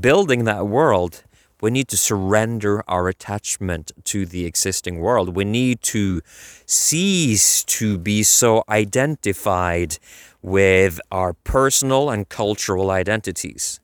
building 0.00 0.44
that 0.44 0.66
world, 0.66 1.24
we 1.60 1.70
need 1.70 1.88
to 1.88 1.96
surrender 1.96 2.84
our 2.88 3.08
attachment 3.08 3.90
to 4.04 4.26
the 4.26 4.44
existing 4.44 5.00
world. 5.00 5.34
We 5.34 5.44
need 5.44 5.82
to 5.82 6.20
cease 6.66 7.64
to 7.64 7.98
be 7.98 8.22
so 8.22 8.64
identified 8.68 9.98
with 10.42 11.00
our 11.10 11.32
personal 11.32 12.10
and 12.10 12.28
cultural 12.28 12.90
identities. 12.90 13.80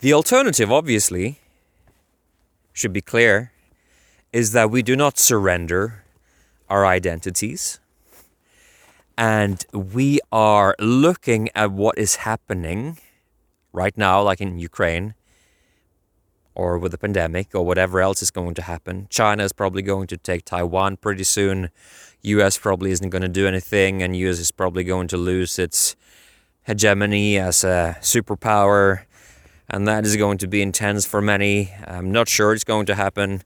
The 0.00 0.14
alternative, 0.14 0.72
obviously, 0.72 1.40
should 2.72 2.92
be 2.92 3.02
clear 3.02 3.52
is 4.32 4.52
that 4.52 4.70
we 4.70 4.82
do 4.82 4.96
not 4.96 5.18
surrender 5.18 6.04
our 6.70 6.86
identities. 6.86 7.80
And 9.18 9.62
we 9.74 10.20
are 10.32 10.74
looking 10.78 11.50
at 11.54 11.72
what 11.72 11.98
is 11.98 12.16
happening 12.16 12.96
right 13.74 13.94
now, 13.98 14.22
like 14.22 14.40
in 14.40 14.58
Ukraine 14.58 15.12
or 16.54 16.78
with 16.78 16.92
the 16.92 16.98
pandemic 16.98 17.54
or 17.54 17.66
whatever 17.66 18.00
else 18.00 18.22
is 18.22 18.30
going 18.30 18.54
to 18.54 18.62
happen. 18.62 19.06
China 19.10 19.44
is 19.44 19.52
probably 19.52 19.82
going 19.82 20.06
to 20.06 20.16
take 20.16 20.46
Taiwan 20.46 20.96
pretty 20.96 21.24
soon. 21.24 21.68
US 22.22 22.56
probably 22.56 22.90
isn't 22.90 23.10
going 23.10 23.20
to 23.20 23.28
do 23.28 23.46
anything, 23.46 24.02
and 24.02 24.16
US 24.16 24.38
is 24.38 24.50
probably 24.50 24.82
going 24.82 25.08
to 25.08 25.18
lose 25.18 25.58
its 25.58 25.94
hegemony 26.62 27.36
as 27.36 27.64
a 27.64 27.98
superpower 28.00 29.04
and 29.70 29.86
that 29.86 30.04
is 30.04 30.16
going 30.16 30.38
to 30.38 30.48
be 30.48 30.60
intense 30.60 31.06
for 31.06 31.22
many. 31.22 31.72
I'm 31.86 32.10
not 32.10 32.28
sure 32.28 32.52
it's 32.52 32.64
going 32.64 32.86
to 32.86 32.94
happen 32.94 33.42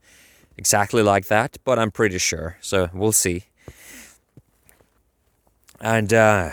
exactly 0.56 1.02
like 1.02 1.26
that, 1.26 1.58
but 1.64 1.78
I'm 1.78 1.90
pretty 1.90 2.18
sure. 2.18 2.56
So 2.60 2.88
we'll 2.92 3.12
see. 3.12 3.44
And 5.80 6.14
uh, 6.14 6.52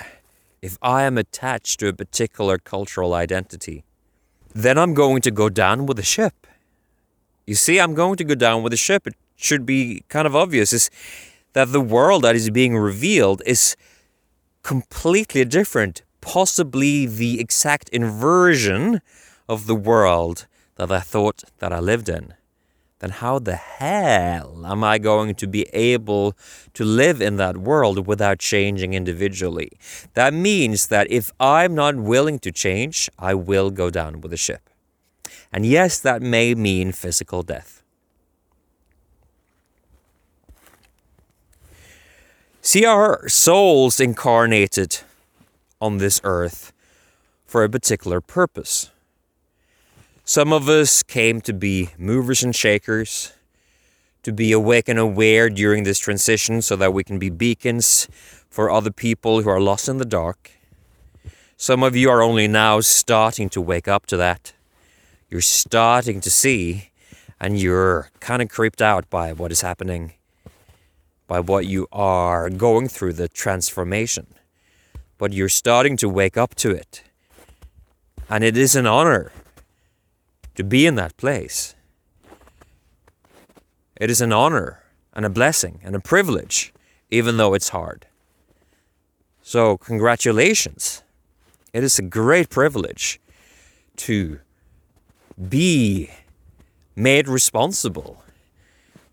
if 0.61 0.77
I 0.81 1.03
am 1.03 1.17
attached 1.17 1.79
to 1.79 1.87
a 1.87 1.93
particular 1.93 2.57
cultural 2.57 3.13
identity, 3.13 3.83
then 4.53 4.77
I'm 4.77 4.93
going 4.93 5.21
to 5.21 5.31
go 5.31 5.47
down 5.47 5.85
with 5.85 5.97
the 5.97 6.03
ship. 6.03 6.47
You 7.47 7.55
see, 7.55 7.79
I'm 7.79 7.93
going 7.93 8.17
to 8.17 8.23
go 8.25 8.35
down 8.35 8.63
with 8.63 8.71
the 8.71 8.77
ship. 8.77 9.07
It 9.07 9.15
should 9.37 9.65
be 9.65 10.03
kind 10.09 10.27
of 10.27 10.35
obvious 10.35 10.73
is 10.73 10.89
that 11.53 11.71
the 11.71 11.81
world 11.81 12.23
that 12.23 12.35
is 12.35 12.49
being 12.49 12.77
revealed 12.77 13.41
is 13.45 13.75
completely 14.63 15.45
different, 15.45 16.01
possibly 16.19 17.05
the 17.05 17.39
exact 17.39 17.89
inversion 17.89 19.01
of 19.53 19.59
the 19.67 19.75
world 19.75 20.37
that 20.77 20.91
I 20.91 21.01
thought 21.13 21.43
that 21.59 21.71
I 21.71 21.79
lived 21.79 22.09
in 22.09 22.33
then 23.01 23.09
how 23.09 23.39
the 23.39 23.55
hell 23.55 24.63
am 24.63 24.83
I 24.83 24.99
going 24.99 25.33
to 25.35 25.47
be 25.47 25.63
able 25.73 26.35
to 26.75 26.85
live 26.85 27.19
in 27.19 27.37
that 27.37 27.57
world 27.57 28.05
without 28.05 28.37
changing 28.37 28.93
individually? 28.93 29.71
That 30.13 30.35
means 30.35 30.87
that 30.87 31.09
if 31.09 31.31
I'm 31.39 31.73
not 31.73 31.95
willing 31.95 32.37
to 32.39 32.51
change, 32.51 33.09
I 33.17 33.33
will 33.33 33.71
go 33.71 33.89
down 33.89 34.21
with 34.21 34.29
the 34.29 34.37
ship. 34.37 34.69
And 35.51 35.65
yes, 35.65 35.99
that 35.99 36.21
may 36.21 36.53
mean 36.53 36.91
physical 36.91 37.41
death. 37.41 37.81
See, 42.61 42.85
our 42.85 43.27
souls 43.27 43.99
incarnated 43.99 44.99
on 45.81 45.97
this 45.97 46.21
earth 46.23 46.71
for 47.47 47.63
a 47.63 47.69
particular 47.69 48.21
purpose. 48.21 48.91
Some 50.31 50.53
of 50.53 50.69
us 50.69 51.03
came 51.03 51.41
to 51.41 51.51
be 51.51 51.89
movers 51.97 52.41
and 52.41 52.55
shakers, 52.55 53.33
to 54.23 54.31
be 54.31 54.53
awake 54.53 54.87
and 54.87 54.97
aware 54.97 55.49
during 55.49 55.83
this 55.83 55.99
transition 55.99 56.61
so 56.61 56.77
that 56.77 56.93
we 56.93 57.03
can 57.03 57.19
be 57.19 57.29
beacons 57.29 58.07
for 58.49 58.71
other 58.71 58.91
people 58.91 59.41
who 59.41 59.49
are 59.49 59.59
lost 59.59 59.89
in 59.89 59.97
the 59.97 60.05
dark. 60.05 60.51
Some 61.57 61.83
of 61.83 61.97
you 61.97 62.09
are 62.09 62.21
only 62.21 62.47
now 62.47 62.79
starting 62.79 63.49
to 63.49 63.59
wake 63.59 63.89
up 63.89 64.05
to 64.05 64.15
that. 64.15 64.53
You're 65.29 65.41
starting 65.41 66.21
to 66.21 66.29
see, 66.29 66.91
and 67.37 67.59
you're 67.59 68.09
kind 68.21 68.41
of 68.41 68.47
creeped 68.47 68.81
out 68.81 69.09
by 69.09 69.33
what 69.33 69.51
is 69.51 69.59
happening, 69.59 70.13
by 71.27 71.41
what 71.41 71.65
you 71.65 71.89
are 71.91 72.49
going 72.49 72.87
through, 72.87 73.13
the 73.19 73.27
transformation. 73.27 74.27
But 75.17 75.33
you're 75.33 75.49
starting 75.49 75.97
to 75.97 76.07
wake 76.07 76.37
up 76.37 76.55
to 76.55 76.71
it. 76.71 77.03
And 78.29 78.45
it 78.45 78.55
is 78.55 78.77
an 78.77 78.87
honor 78.87 79.33
to 80.61 80.67
be 80.67 80.85
in 80.85 80.93
that 80.93 81.17
place. 81.17 81.73
It 83.95 84.11
is 84.11 84.21
an 84.21 84.31
honor 84.31 84.83
and 85.11 85.25
a 85.25 85.29
blessing 85.29 85.79
and 85.83 85.95
a 85.95 85.99
privilege, 85.99 86.71
even 87.09 87.37
though 87.37 87.55
it's 87.55 87.69
hard. 87.69 88.05
So, 89.41 89.75
congratulations. 89.77 91.01
It 91.73 91.83
is 91.83 91.97
a 91.97 92.03
great 92.03 92.49
privilege 92.51 93.19
to 94.05 94.39
be 95.49 96.11
made 96.95 97.27
responsible 97.27 98.23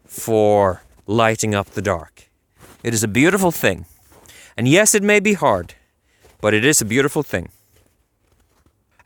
for 0.04 0.82
lighting 1.06 1.54
up 1.54 1.68
the 1.70 1.82
dark. 1.82 2.28
It 2.84 2.92
is 2.92 3.02
a 3.02 3.08
beautiful 3.08 3.52
thing. 3.52 3.86
And 4.54 4.68
yes, 4.68 4.94
it 4.94 5.02
may 5.02 5.20
be 5.20 5.32
hard, 5.32 5.74
but 6.42 6.52
it 6.52 6.64
is 6.64 6.82
a 6.82 6.84
beautiful 6.84 7.22
thing. 7.22 7.48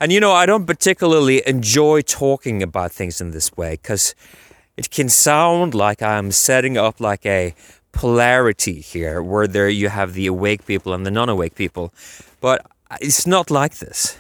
And 0.03 0.11
you 0.11 0.19
know, 0.19 0.33
I 0.33 0.47
don't 0.47 0.67
particularly 0.67 1.47
enjoy 1.47 2.01
talking 2.01 2.61
about 2.61 2.91
things 2.91 3.21
in 3.21 3.31
this 3.31 3.57
way 3.57 3.79
because 3.81 4.17
it 4.77 4.91
can 4.91 5.09
sound 5.09 5.77
like 5.77 6.03
I'm 6.03 6.33
setting 6.33 6.77
up 6.77 7.01
like 7.01 7.25
a 7.25 7.55
polarity 7.93 8.81
here 8.81 9.23
where 9.23 9.47
there 9.47 9.69
you 9.69 9.91
have 9.91 10.15
the 10.15 10.27
awake 10.27 10.67
people 10.67 10.93
and 10.93 11.07
the 11.07 11.13
non-awake 11.13 11.55
people. 11.55 11.95
But 12.41 12.67
it's 13.01 13.29
not 13.29 13.49
like 13.49 13.79
this. 13.79 14.19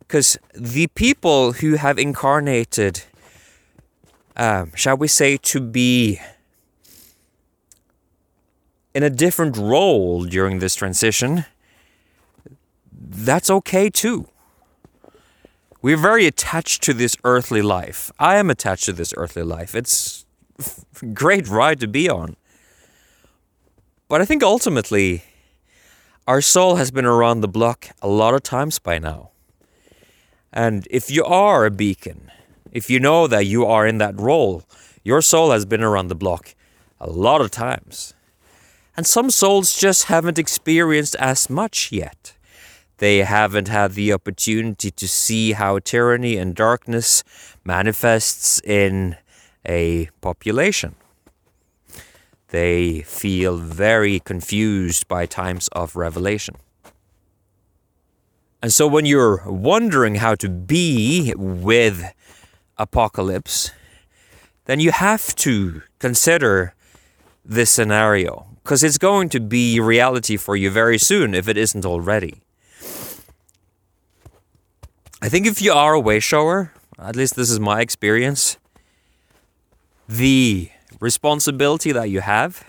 Because 0.00 0.36
the 0.52 0.88
people 0.88 1.52
who 1.52 1.76
have 1.76 1.96
incarnated, 1.96 3.04
um, 4.36 4.72
shall 4.74 4.96
we 4.96 5.06
say, 5.06 5.36
to 5.36 5.60
be 5.60 6.18
in 8.92 9.04
a 9.04 9.10
different 9.10 9.56
role 9.56 10.24
during 10.24 10.58
this 10.58 10.74
transition, 10.74 11.44
that's 12.90 13.48
okay 13.48 13.88
too. 13.88 14.26
We're 15.84 15.98
very 15.98 16.24
attached 16.24 16.82
to 16.84 16.94
this 16.94 17.14
earthly 17.24 17.60
life. 17.60 18.10
I 18.18 18.36
am 18.36 18.48
attached 18.48 18.86
to 18.86 18.92
this 18.94 19.12
earthly 19.18 19.42
life. 19.42 19.74
It's 19.74 20.24
a 21.02 21.04
great 21.04 21.46
ride 21.46 21.78
to 21.80 21.86
be 21.86 22.08
on. 22.08 22.36
But 24.08 24.22
I 24.22 24.24
think 24.24 24.42
ultimately, 24.42 25.24
our 26.26 26.40
soul 26.40 26.76
has 26.76 26.90
been 26.90 27.04
around 27.04 27.42
the 27.42 27.48
block 27.48 27.90
a 28.00 28.08
lot 28.08 28.32
of 28.32 28.42
times 28.42 28.78
by 28.78 28.98
now. 28.98 29.32
And 30.54 30.88
if 30.90 31.10
you 31.10 31.22
are 31.22 31.66
a 31.66 31.70
beacon, 31.70 32.30
if 32.72 32.88
you 32.88 32.98
know 32.98 33.26
that 33.26 33.44
you 33.44 33.66
are 33.66 33.86
in 33.86 33.98
that 33.98 34.18
role, 34.18 34.62
your 35.02 35.20
soul 35.20 35.50
has 35.50 35.66
been 35.66 35.82
around 35.82 36.08
the 36.08 36.14
block 36.14 36.54
a 36.98 37.10
lot 37.10 37.42
of 37.42 37.50
times. 37.50 38.14
And 38.96 39.06
some 39.06 39.28
souls 39.28 39.78
just 39.78 40.04
haven't 40.04 40.38
experienced 40.38 41.14
as 41.16 41.50
much 41.50 41.92
yet. 41.92 42.33
They 42.98 43.18
haven't 43.18 43.68
had 43.68 43.92
the 43.92 44.12
opportunity 44.12 44.90
to 44.90 45.08
see 45.08 45.52
how 45.52 45.78
tyranny 45.78 46.36
and 46.36 46.54
darkness 46.54 47.24
manifests 47.64 48.60
in 48.62 49.16
a 49.66 50.08
population. 50.20 50.94
They 52.48 53.00
feel 53.00 53.56
very 53.56 54.20
confused 54.20 55.08
by 55.08 55.26
times 55.26 55.68
of 55.72 55.96
revelation. 55.96 56.56
And 58.62 58.72
so, 58.72 58.86
when 58.86 59.04
you're 59.04 59.42
wondering 59.44 60.14
how 60.14 60.36
to 60.36 60.48
be 60.48 61.34
with 61.36 62.14
apocalypse, 62.78 63.72
then 64.66 64.80
you 64.80 64.92
have 64.92 65.34
to 65.36 65.82
consider 65.98 66.74
this 67.44 67.70
scenario 67.70 68.46
because 68.62 68.82
it's 68.82 68.96
going 68.96 69.28
to 69.28 69.40
be 69.40 69.78
reality 69.80 70.38
for 70.38 70.56
you 70.56 70.70
very 70.70 70.96
soon 70.96 71.34
if 71.34 71.48
it 71.48 71.58
isn't 71.58 71.84
already. 71.84 72.43
I 75.24 75.30
think 75.30 75.46
if 75.46 75.62
you 75.62 75.72
are 75.72 75.94
a 75.94 76.00
way 76.00 76.20
shower, 76.20 76.70
at 76.98 77.16
least 77.16 77.34
this 77.34 77.50
is 77.50 77.58
my 77.58 77.80
experience, 77.80 78.58
the 80.06 80.68
responsibility 81.00 81.92
that 81.92 82.10
you 82.10 82.20
have 82.20 82.62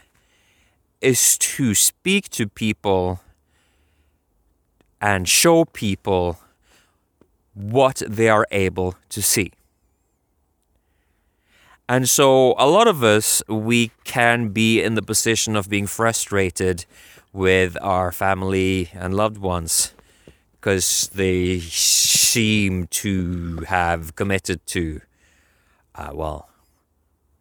is 1.02 1.38
to 1.38 1.76
speak 1.76 2.30
to 2.30 2.48
people 2.48 3.20
and 5.02 5.28
show 5.28 5.66
people 5.66 6.40
what 7.54 8.02
they 8.08 8.30
are 8.30 8.48
able 8.52 8.96
to 9.10 9.22
see. 9.22 9.52
And 11.90 12.08
so, 12.08 12.56
a 12.58 12.68
lot 12.68 12.88
of 12.88 13.04
us, 13.04 13.44
we 13.50 13.92
can 14.06 14.48
be 14.48 14.82
in 14.82 14.96
the 14.96 15.02
position 15.02 15.58
of 15.58 15.68
being 15.68 15.88
frustrated 15.88 16.86
with 17.34 17.76
our 17.82 18.14
family 18.14 18.92
and 18.94 19.14
loved 19.14 19.40
ones 19.40 19.95
because 20.66 21.10
they 21.14 21.60
seem 21.60 22.88
to 22.88 23.64
have 23.68 24.16
committed 24.16 24.66
to, 24.66 25.00
uh, 25.94 26.10
well, 26.12 26.50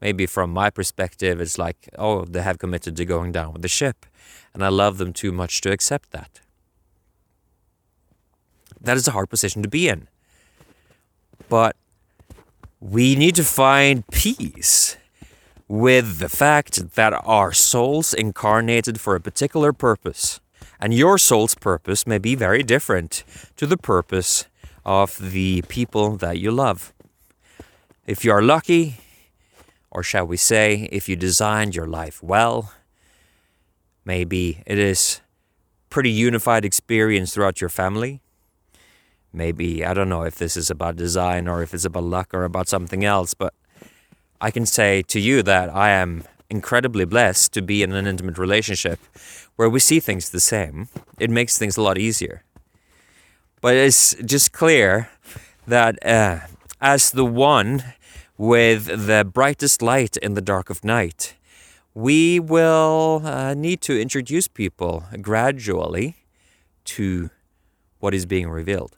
maybe 0.02 0.26
from 0.26 0.50
my 0.50 0.68
perspective, 0.68 1.40
it's 1.40 1.56
like, 1.56 1.88
oh, 1.96 2.26
they 2.26 2.42
have 2.42 2.58
committed 2.58 2.94
to 2.98 3.06
going 3.06 3.32
down 3.32 3.54
with 3.54 3.62
the 3.62 3.68
ship. 3.68 4.04
And 4.52 4.62
I 4.62 4.68
love 4.68 4.98
them 4.98 5.14
too 5.14 5.32
much 5.32 5.62
to 5.62 5.72
accept 5.72 6.10
that. 6.10 6.42
That 8.78 8.98
is 8.98 9.08
a 9.08 9.12
hard 9.12 9.30
position 9.30 9.62
to 9.62 9.70
be 9.70 9.88
in. 9.88 10.06
But 11.48 11.76
we 12.78 13.16
need 13.16 13.36
to 13.36 13.44
find 13.44 14.06
peace 14.08 14.98
with 15.66 16.18
the 16.18 16.28
fact 16.28 16.94
that 16.96 17.14
our 17.24 17.54
souls 17.54 18.12
incarnated 18.12 19.00
for 19.00 19.14
a 19.14 19.20
particular 19.20 19.72
purpose 19.72 20.40
and 20.84 20.92
your 20.92 21.16
soul's 21.16 21.54
purpose 21.54 22.06
may 22.06 22.18
be 22.18 22.34
very 22.34 22.62
different 22.62 23.24
to 23.56 23.66
the 23.66 23.78
purpose 23.78 24.44
of 24.84 25.16
the 25.32 25.62
people 25.62 26.18
that 26.18 26.38
you 26.38 26.50
love. 26.50 26.92
If 28.06 28.22
you 28.22 28.32
are 28.32 28.42
lucky, 28.42 28.98
or 29.90 30.02
shall 30.02 30.26
we 30.26 30.36
say, 30.36 30.86
if 30.92 31.08
you 31.08 31.16
designed 31.16 31.74
your 31.74 31.86
life 31.86 32.22
well, 32.22 32.74
maybe 34.04 34.62
it 34.66 34.78
is 34.78 35.22
pretty 35.88 36.10
unified 36.10 36.66
experience 36.66 37.32
throughout 37.32 37.62
your 37.62 37.70
family. 37.70 38.20
Maybe, 39.32 39.86
I 39.86 39.94
don't 39.94 40.10
know 40.10 40.24
if 40.24 40.34
this 40.34 40.54
is 40.54 40.68
about 40.68 40.96
design 40.96 41.48
or 41.48 41.62
if 41.62 41.72
it's 41.72 41.86
about 41.86 42.04
luck 42.04 42.34
or 42.34 42.44
about 42.44 42.68
something 42.68 43.06
else, 43.06 43.32
but 43.32 43.54
I 44.38 44.50
can 44.50 44.66
say 44.66 45.00
to 45.08 45.18
you 45.18 45.42
that 45.44 45.74
I 45.74 45.92
am 45.92 46.24
incredibly 46.54 47.04
blessed 47.04 47.52
to 47.52 47.60
be 47.60 47.82
in 47.82 47.92
an 47.92 48.06
intimate 48.06 48.38
relationship 48.38 48.98
where 49.56 49.68
we 49.68 49.80
see 49.80 50.00
things 50.00 50.30
the 50.30 50.40
same. 50.40 50.88
It 51.18 51.30
makes 51.30 51.58
things 51.58 51.76
a 51.76 51.82
lot 51.82 51.98
easier. 51.98 52.44
But 53.60 53.74
it's 53.74 54.14
just 54.24 54.52
clear 54.52 55.08
that 55.66 55.94
uh, 56.06 56.40
as 56.80 57.10
the 57.10 57.24
one 57.24 57.82
with 58.36 59.06
the 59.06 59.24
brightest 59.24 59.82
light 59.82 60.16
in 60.18 60.34
the 60.34 60.42
dark 60.42 60.70
of 60.70 60.84
night, 60.84 61.34
we 61.94 62.40
will 62.40 63.22
uh, 63.24 63.54
need 63.54 63.80
to 63.82 64.00
introduce 64.00 64.48
people 64.48 65.04
gradually 65.20 66.16
to 66.84 67.30
what 68.00 68.12
is 68.14 68.26
being 68.26 68.48
revealed. 68.48 68.96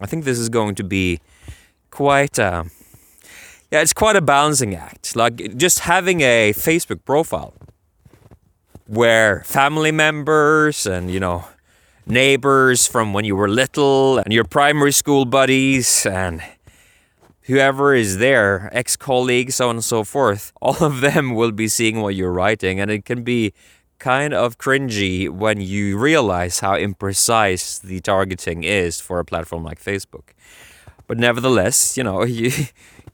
I 0.00 0.06
think 0.06 0.24
this 0.24 0.38
is 0.38 0.48
going 0.48 0.74
to 0.76 0.84
be 0.84 1.20
quite 1.90 2.38
a, 2.38 2.66
yeah, 3.72 3.80
it's 3.80 3.94
quite 3.94 4.16
a 4.16 4.20
balancing 4.20 4.74
act. 4.74 5.16
Like 5.16 5.56
just 5.56 5.78
having 5.80 6.20
a 6.20 6.52
Facebook 6.52 7.06
profile 7.06 7.54
where 8.86 9.42
family 9.44 9.90
members 9.90 10.86
and, 10.86 11.10
you 11.10 11.18
know, 11.18 11.46
neighbors 12.04 12.86
from 12.86 13.14
when 13.14 13.24
you 13.24 13.34
were 13.34 13.48
little 13.48 14.18
and 14.18 14.30
your 14.30 14.44
primary 14.44 14.92
school 14.92 15.24
buddies 15.24 16.04
and 16.04 16.42
whoever 17.44 17.94
is 17.94 18.18
there, 18.18 18.68
ex 18.74 18.94
colleagues, 18.94 19.54
so 19.54 19.70
on 19.70 19.76
and 19.76 19.84
so 19.84 20.04
forth, 20.04 20.52
all 20.60 20.84
of 20.84 21.00
them 21.00 21.34
will 21.34 21.52
be 21.52 21.66
seeing 21.66 22.02
what 22.02 22.14
you're 22.14 22.30
writing. 22.30 22.78
And 22.78 22.90
it 22.90 23.06
can 23.06 23.22
be 23.22 23.54
kind 23.98 24.34
of 24.34 24.58
cringy 24.58 25.30
when 25.30 25.62
you 25.62 25.96
realize 25.96 26.60
how 26.60 26.74
imprecise 26.74 27.80
the 27.80 28.00
targeting 28.00 28.64
is 28.64 29.00
for 29.00 29.18
a 29.18 29.24
platform 29.24 29.64
like 29.64 29.82
Facebook. 29.82 30.34
But 31.06 31.18
nevertheless, 31.18 31.96
you 31.96 32.04
know, 32.04 32.24
you, 32.38 32.50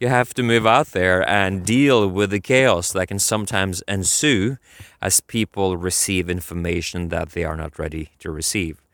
you 0.00 0.08
have 0.08 0.32
to 0.34 0.42
move 0.42 0.66
out 0.66 0.88
there 0.88 1.28
and 1.28 1.64
deal 1.66 2.08
with 2.08 2.30
the 2.30 2.40
chaos 2.40 2.92
that 2.92 3.08
can 3.08 3.18
sometimes 3.18 3.82
ensue 3.88 4.56
as 5.02 5.20
people 5.20 5.76
receive 5.76 6.30
information 6.30 7.08
that 7.08 7.30
they 7.30 7.44
are 7.44 7.56
not 7.56 7.78
ready 7.78 8.10
to 8.20 8.30
receive. 8.30 8.80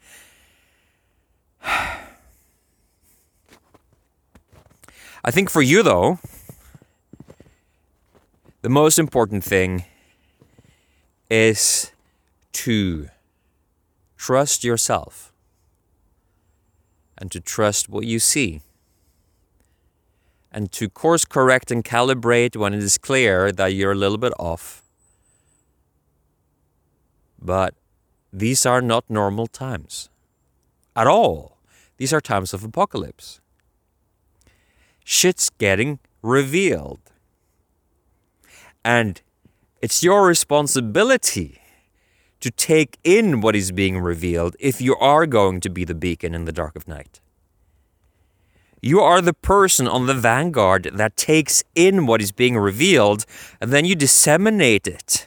I 5.26 5.30
think 5.30 5.50
for 5.50 5.62
you, 5.62 5.82
though, 5.82 6.18
the 8.62 8.68
most 8.70 8.98
important 8.98 9.44
thing 9.44 9.84
is 11.30 11.92
to 12.52 13.08
trust 14.16 14.64
yourself 14.64 15.32
and 17.18 17.30
to 17.30 17.40
trust 17.40 17.88
what 17.88 18.04
you 18.04 18.18
see 18.18 18.60
and 20.54 20.72
to 20.72 20.88
course 20.88 21.26
correct 21.26 21.70
and 21.70 21.84
calibrate 21.84 22.56
when 22.56 22.72
it 22.72 22.82
is 22.82 22.96
clear 22.96 23.52
that 23.52 23.74
you're 23.74 23.92
a 23.92 23.96
little 23.96 24.18
bit 24.18 24.32
off. 24.38 24.82
But 27.38 27.74
these 28.32 28.64
are 28.64 28.80
not 28.80 29.04
normal 29.10 29.48
times 29.48 30.08
at 30.96 31.06
all. 31.06 31.58
These 31.98 32.12
are 32.14 32.20
times 32.20 32.54
of 32.54 32.64
apocalypse 32.64 33.40
shit's 35.04 35.50
getting 35.50 35.98
revealed. 36.22 37.00
And 38.84 39.20
it's 39.80 40.02
your 40.02 40.26
responsibility 40.26 41.60
to 42.40 42.50
take 42.50 42.98
in 43.04 43.40
what 43.40 43.54
is 43.54 43.70
being 43.70 43.98
revealed 43.98 44.56
if 44.58 44.80
you 44.80 44.96
are 44.96 45.26
going 45.26 45.60
to 45.60 45.70
be 45.70 45.84
the 45.84 45.94
beacon 45.94 46.34
in 46.34 46.46
the 46.46 46.52
dark 46.52 46.74
of 46.74 46.88
night. 46.88 47.20
You 48.84 49.00
are 49.00 49.22
the 49.22 49.32
person 49.32 49.88
on 49.88 50.06
the 50.06 50.12
vanguard 50.12 50.90
that 50.92 51.16
takes 51.16 51.64
in 51.74 52.06
what 52.06 52.20
is 52.20 52.32
being 52.32 52.58
revealed 52.58 53.24
and 53.58 53.70
then 53.72 53.86
you 53.86 53.94
disseminate 53.94 54.86
it. 54.86 55.26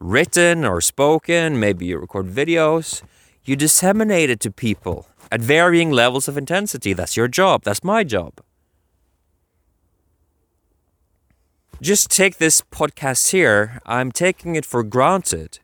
Written 0.00 0.64
or 0.64 0.80
spoken, 0.80 1.60
maybe 1.60 1.86
you 1.86 1.98
record 1.98 2.26
videos. 2.26 3.02
You 3.44 3.54
disseminate 3.54 4.30
it 4.30 4.40
to 4.40 4.50
people 4.50 5.06
at 5.30 5.40
varying 5.40 5.92
levels 5.92 6.26
of 6.26 6.36
intensity. 6.36 6.92
That's 6.92 7.16
your 7.16 7.28
job. 7.28 7.62
That's 7.62 7.84
my 7.84 8.02
job. 8.02 8.32
just 11.80 12.10
take 12.10 12.38
this 12.38 12.60
podcast 12.72 13.30
here. 13.30 13.80
I'm 13.86 14.10
taking 14.10 14.56
it 14.56 14.64
for 14.64 14.82
granted 14.82 15.60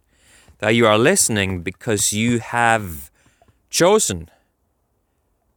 that 0.58 0.70
you 0.70 0.86
are 0.86 0.98
listening 0.98 1.62
because 1.62 2.12
you 2.12 2.38
have 2.38 3.10
chosen, 3.70 4.30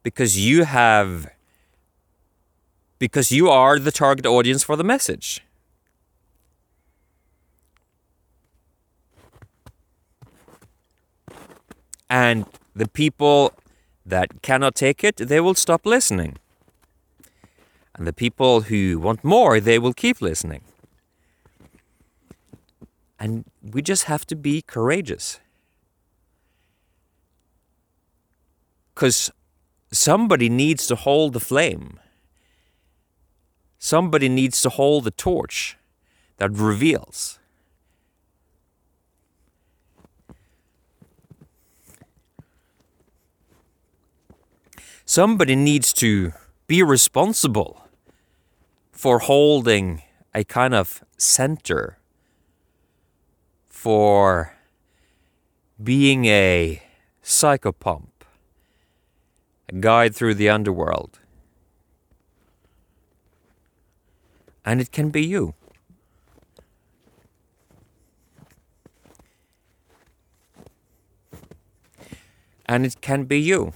because 0.02 0.40
you 0.40 0.64
have, 0.64 1.30
because 3.00 3.32
you 3.32 3.50
are 3.50 3.80
the 3.80 3.92
target 3.92 4.26
audience 4.26 4.64
for 4.64 4.76
the 4.76 4.84
message. 4.84 5.42
And 12.10 12.46
the 12.76 12.88
people 12.88 13.54
that 14.06 14.42
cannot 14.42 14.76
take 14.76 15.04
it, 15.04 15.18
they 15.18 15.40
will 15.40 15.56
stop 15.56 15.86
listening. 15.86 16.38
And 17.96 18.08
the 18.08 18.14
people 18.14 18.62
who 18.62 19.00
want 19.00 19.24
more, 19.24 19.60
they 19.60 19.80
will 19.80 19.94
keep 19.94 20.22
listening. 20.22 20.62
And 23.20 23.46
we 23.62 23.82
just 23.82 24.04
have 24.04 24.26
to 24.28 24.36
be 24.36 24.62
courageous. 24.62 25.40
Because 28.94 29.32
somebody 29.92 30.50
needs 30.50 30.88
to 30.88 30.96
hold 30.96 31.34
the 31.34 31.40
flame. 31.40 32.00
Somebody 33.80 34.30
needs 34.30 34.62
to 34.62 34.70
hold 34.70 35.04
the 35.04 35.12
torch 35.12 35.78
that 36.38 36.52
reveals. 36.52 37.40
Somebody 45.06 45.56
needs 45.56 45.94
to 45.94 46.34
be 46.68 46.84
responsible 46.84 47.88
for 48.92 49.20
holding 49.20 50.02
a 50.34 50.44
kind 50.44 50.74
of 50.74 51.04
center 51.18 51.98
for 53.70 54.54
being 55.82 56.26
a 56.26 56.82
psychopomp, 57.24 58.10
a 59.70 59.76
guide 59.76 60.16
through 60.16 60.34
the 60.34 60.50
underworld. 60.50 61.20
And 64.68 64.82
it 64.82 64.92
can 64.92 65.12
be 65.12 65.26
you. 65.26 65.54
And 72.66 72.86
it 72.86 73.00
can 73.00 73.24
be 73.24 73.40
you, 73.40 73.72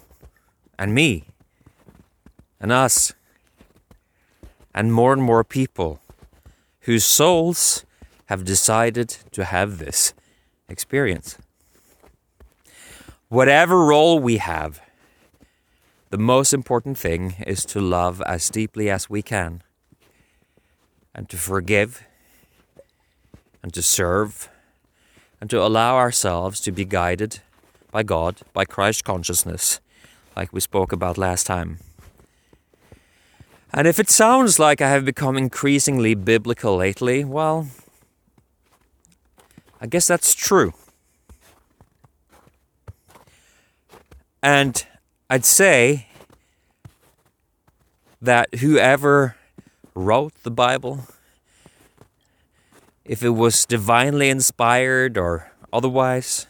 and 0.78 0.94
me, 0.94 1.24
and 2.60 2.74
us 2.74 3.14
and 4.76 4.92
more 4.92 5.14
and 5.14 5.24
more 5.24 5.46
people 5.46 6.02
whose 6.82 7.06
souls 7.06 7.86
have 8.26 8.44
decided 8.44 9.08
to 9.32 9.46
have 9.46 9.78
this 9.78 10.14
experience. 10.68 11.38
Whatever 13.30 13.86
role 13.86 14.20
we 14.20 14.38
have, 14.38 14.82
the 16.10 16.18
most 16.18 16.54
important 16.54 16.98
thing 16.98 17.36
is 17.48 17.64
to 17.68 17.80
love 17.80 18.22
as 18.24 18.50
deeply 18.50 18.90
as 18.90 19.10
we 19.10 19.22
can, 19.22 19.64
and 21.14 21.30
to 21.30 21.38
forgive, 21.38 22.04
and 23.62 23.74
to 23.74 23.82
serve, 23.82 24.50
and 25.40 25.50
to 25.50 25.62
allow 25.62 25.96
ourselves 25.98 26.60
to 26.62 26.72
be 26.72 26.86
guided 26.86 27.40
by 27.92 28.04
God, 28.04 28.38
by 28.54 28.66
Christ 28.66 29.04
consciousness, 29.04 29.80
like 30.36 30.54
we 30.54 30.60
spoke 30.60 30.92
about 30.92 31.18
last 31.18 31.46
time. 31.46 31.80
And 33.74 33.88
if 33.88 34.00
it 34.00 34.10
sounds 34.10 34.60
like 34.60 34.82
I 34.82 34.90
have 34.90 35.06
become 35.06 35.38
increasingly 35.38 36.14
biblical 36.14 36.78
lately, 36.78 37.24
well, 37.24 37.68
I 39.80 39.88
guess 39.88 40.08
that's 40.08 40.34
true. 40.34 40.74
And 44.44 44.86
I'd 45.30 45.46
say 45.46 46.08
that 48.22 48.56
whoever 48.56 49.36
wrote 49.94 50.34
the 50.44 50.52
Bible, 50.52 51.06
if 53.06 53.24
it 53.24 53.30
was 53.30 53.66
divinely 53.66 54.30
inspired 54.30 55.18
or 55.18 55.52
otherwise, 55.74 56.48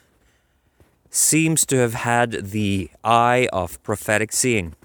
seems 1.09 1.65
to 1.65 1.77
have 1.77 1.93
had 1.93 2.51
the 2.51 2.89
eye 3.03 3.47
of 3.51 3.81
prophetic 3.83 4.31
seeing. 4.31 4.75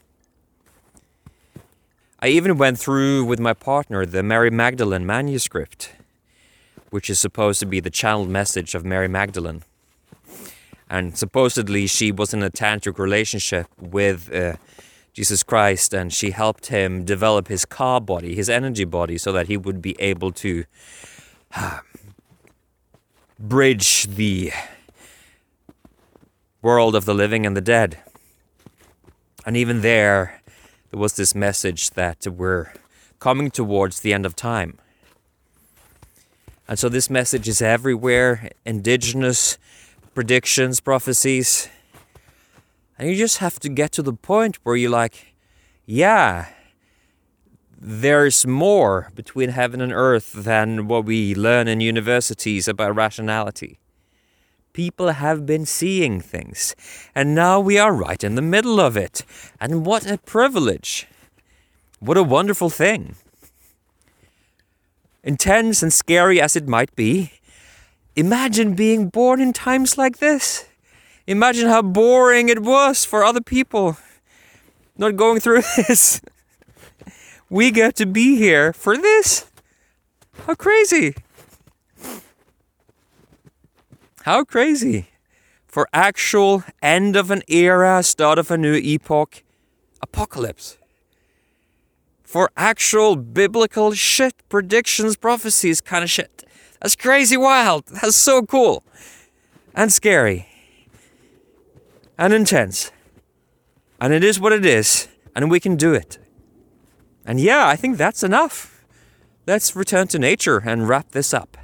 I 2.20 2.28
even 2.28 2.56
went 2.56 2.78
through 2.78 3.24
with 3.24 3.38
my 3.38 3.52
partner 3.52 4.06
the 4.06 4.22
Mary 4.22 4.50
Magdalene 4.50 5.06
manuscript, 5.06 5.92
which 6.90 7.10
is 7.10 7.18
supposed 7.18 7.60
to 7.60 7.66
be 7.66 7.78
the 7.78 7.90
channeled 7.90 8.28
message 8.28 8.74
of 8.74 8.84
Mary 8.84 9.08
Magdalene. 9.08 9.62
And 10.88 11.16
supposedly 11.16 11.86
she 11.86 12.10
was 12.12 12.32
in 12.32 12.42
a 12.42 12.50
tantric 12.50 12.98
relationship 12.98 13.66
with 13.78 14.32
uh, 14.32 14.56
Jesus 15.16 15.42
Christ 15.42 15.94
and 15.94 16.12
she 16.12 16.32
helped 16.32 16.66
him 16.66 17.02
develop 17.02 17.48
his 17.48 17.64
ka 17.64 17.98
body, 18.00 18.34
his 18.34 18.50
energy 18.50 18.84
body, 18.84 19.16
so 19.16 19.32
that 19.32 19.46
he 19.46 19.56
would 19.56 19.80
be 19.80 19.96
able 19.98 20.30
to 20.32 20.66
uh, 21.56 21.78
bridge 23.38 24.08
the 24.08 24.52
world 26.60 26.94
of 26.94 27.06
the 27.06 27.14
living 27.14 27.46
and 27.46 27.56
the 27.56 27.62
dead. 27.62 27.96
And 29.46 29.56
even 29.56 29.80
there, 29.80 30.42
there 30.90 31.00
was 31.00 31.14
this 31.14 31.34
message 31.34 31.92
that 31.92 32.26
we're 32.26 32.74
coming 33.18 33.50
towards 33.50 34.00
the 34.00 34.12
end 34.12 34.26
of 34.26 34.36
time. 34.36 34.76
And 36.68 36.78
so 36.78 36.90
this 36.90 37.08
message 37.08 37.48
is 37.48 37.62
everywhere 37.62 38.50
indigenous 38.66 39.56
predictions, 40.14 40.80
prophecies. 40.80 41.70
And 42.98 43.08
you 43.08 43.16
just 43.16 43.38
have 43.38 43.60
to 43.60 43.68
get 43.68 43.92
to 43.92 44.02
the 44.02 44.12
point 44.12 44.56
where 44.62 44.76
you're 44.76 44.90
like, 44.90 45.34
yeah, 45.84 46.46
there's 47.78 48.46
more 48.46 49.10
between 49.14 49.50
heaven 49.50 49.80
and 49.80 49.92
earth 49.92 50.32
than 50.32 50.88
what 50.88 51.04
we 51.04 51.34
learn 51.34 51.68
in 51.68 51.80
universities 51.80 52.66
about 52.66 52.96
rationality. 52.96 53.78
People 54.72 55.10
have 55.10 55.46
been 55.46 55.64
seeing 55.64 56.20
things, 56.20 56.74
and 57.14 57.34
now 57.34 57.60
we 57.60 57.78
are 57.78 57.94
right 57.94 58.22
in 58.22 58.34
the 58.34 58.42
middle 58.42 58.80
of 58.80 58.96
it. 58.96 59.24
And 59.60 59.86
what 59.86 60.10
a 60.10 60.18
privilege! 60.18 61.06
What 61.98 62.18
a 62.18 62.22
wonderful 62.22 62.68
thing. 62.68 63.16
Intense 65.22 65.82
and 65.82 65.92
scary 65.92 66.40
as 66.40 66.56
it 66.56 66.68
might 66.68 66.94
be, 66.94 67.32
imagine 68.16 68.74
being 68.74 69.08
born 69.08 69.40
in 69.40 69.52
times 69.52 69.96
like 69.96 70.18
this. 70.18 70.65
Imagine 71.26 71.68
how 71.68 71.82
boring 71.82 72.48
it 72.48 72.62
was 72.62 73.04
for 73.04 73.24
other 73.24 73.40
people 73.40 73.96
not 74.96 75.16
going 75.16 75.40
through 75.40 75.62
this. 75.76 76.20
We 77.50 77.70
get 77.70 77.96
to 77.96 78.06
be 78.06 78.36
here 78.36 78.72
for 78.72 78.96
this. 78.96 79.50
How 80.46 80.54
crazy! 80.54 81.14
How 84.22 84.44
crazy! 84.44 85.08
For 85.66 85.88
actual 85.92 86.64
end 86.80 87.16
of 87.16 87.30
an 87.30 87.42
era, 87.48 88.02
start 88.02 88.38
of 88.38 88.50
a 88.50 88.56
new 88.56 88.74
epoch, 88.74 89.42
apocalypse. 90.00 90.78
For 92.22 92.50
actual 92.56 93.16
biblical 93.16 93.92
shit, 93.92 94.34
predictions, 94.48 95.16
prophecies 95.16 95.80
kind 95.80 96.02
of 96.02 96.10
shit. 96.10 96.44
That's 96.80 96.96
crazy 96.96 97.36
wild. 97.36 97.86
That's 97.86 98.16
so 98.16 98.42
cool. 98.42 98.84
And 99.74 99.92
scary 99.92 100.48
and 102.18 102.32
intense. 102.32 102.90
And 104.00 104.12
it 104.12 104.22
is 104.22 104.38
what 104.38 104.52
it 104.52 104.64
is, 104.64 105.08
and 105.34 105.50
we 105.50 105.60
can 105.60 105.76
do 105.76 105.94
it. 105.94 106.18
And 107.24 107.40
yeah, 107.40 107.66
I 107.66 107.76
think 107.76 107.96
that's 107.96 108.22
enough. 108.22 108.84
Let's 109.46 109.74
return 109.74 110.08
to 110.08 110.18
nature 110.18 110.58
and 110.58 110.88
wrap 110.88 111.12
this 111.12 111.32
up. 111.32 111.56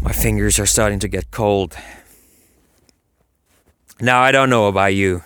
My 0.00 0.12
fingers 0.12 0.58
are 0.58 0.66
starting 0.66 0.98
to 1.00 1.08
get 1.08 1.30
cold. 1.30 1.76
Now, 4.00 4.20
I 4.22 4.32
don't 4.32 4.50
know 4.50 4.66
about 4.66 4.94
you, 4.94 5.22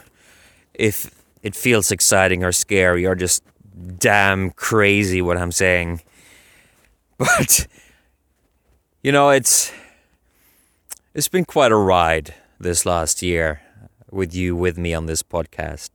if 0.75 1.11
it 1.43 1.55
feels 1.55 1.91
exciting 1.91 2.45
or 2.45 2.53
scary 2.53 3.07
or 3.07 3.15
just 3.15 3.43
damn 3.99 4.51
crazy 4.51 5.23
what 5.23 5.37
I'm 5.37 5.53
saying. 5.53 6.03
But, 7.19 7.67
you 9.03 9.11
know, 9.11 9.31
it's 9.31 9.73
it's 11.17 11.29
been 11.29 11.47
quite 11.47 11.73
a 11.73 11.77
ride 11.77 12.35
this 12.61 12.85
last 12.85 13.23
year 13.23 13.63
with 14.11 14.35
you 14.35 14.55
with 14.55 14.77
me 14.77 14.93
on 14.93 15.07
this 15.07 15.23
podcast. 15.23 15.93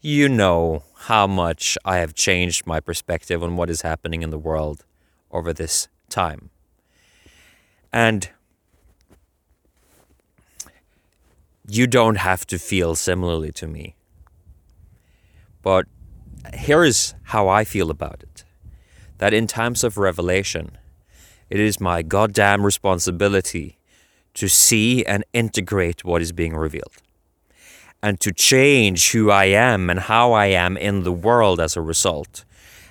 You 0.00 0.28
know 0.28 0.82
how 1.02 1.28
much 1.28 1.78
I 1.84 1.98
have 1.98 2.14
changed 2.14 2.66
my 2.66 2.80
perspective 2.80 3.44
on 3.44 3.56
what 3.56 3.70
is 3.70 3.82
happening 3.82 4.22
in 4.22 4.30
the 4.30 4.38
world 4.38 4.84
over 5.30 5.52
this 5.52 5.86
time. 6.10 6.50
And 7.92 8.28
you 11.68 11.86
don't 11.86 12.16
have 12.16 12.44
to 12.48 12.58
feel 12.58 12.96
similarly 12.96 13.52
to 13.52 13.68
me. 13.68 13.94
But 15.62 15.86
here 16.54 16.82
is 16.82 17.14
how 17.22 17.46
I 17.46 17.62
feel 17.62 17.88
about 17.88 18.24
it 18.24 18.42
that 19.18 19.32
in 19.32 19.46
times 19.46 19.84
of 19.84 19.96
revelation, 19.96 20.76
it 21.48 21.60
is 21.60 21.80
my 21.80 22.02
goddamn 22.02 22.66
responsibility 22.66 23.78
to 24.34 24.48
see 24.48 25.04
and 25.04 25.24
integrate 25.32 26.04
what 26.04 26.20
is 26.20 26.32
being 26.32 26.56
revealed 26.56 26.96
and 28.04 28.20
to 28.20 28.30
change 28.32 29.12
who 29.12 29.30
I 29.30 29.46
am 29.46 29.88
and 29.88 29.98
how 29.98 30.32
I 30.32 30.46
am 30.46 30.76
in 30.76 31.04
the 31.04 31.12
world 31.12 31.58
as 31.58 31.74
a 31.74 31.80
result. 31.80 32.44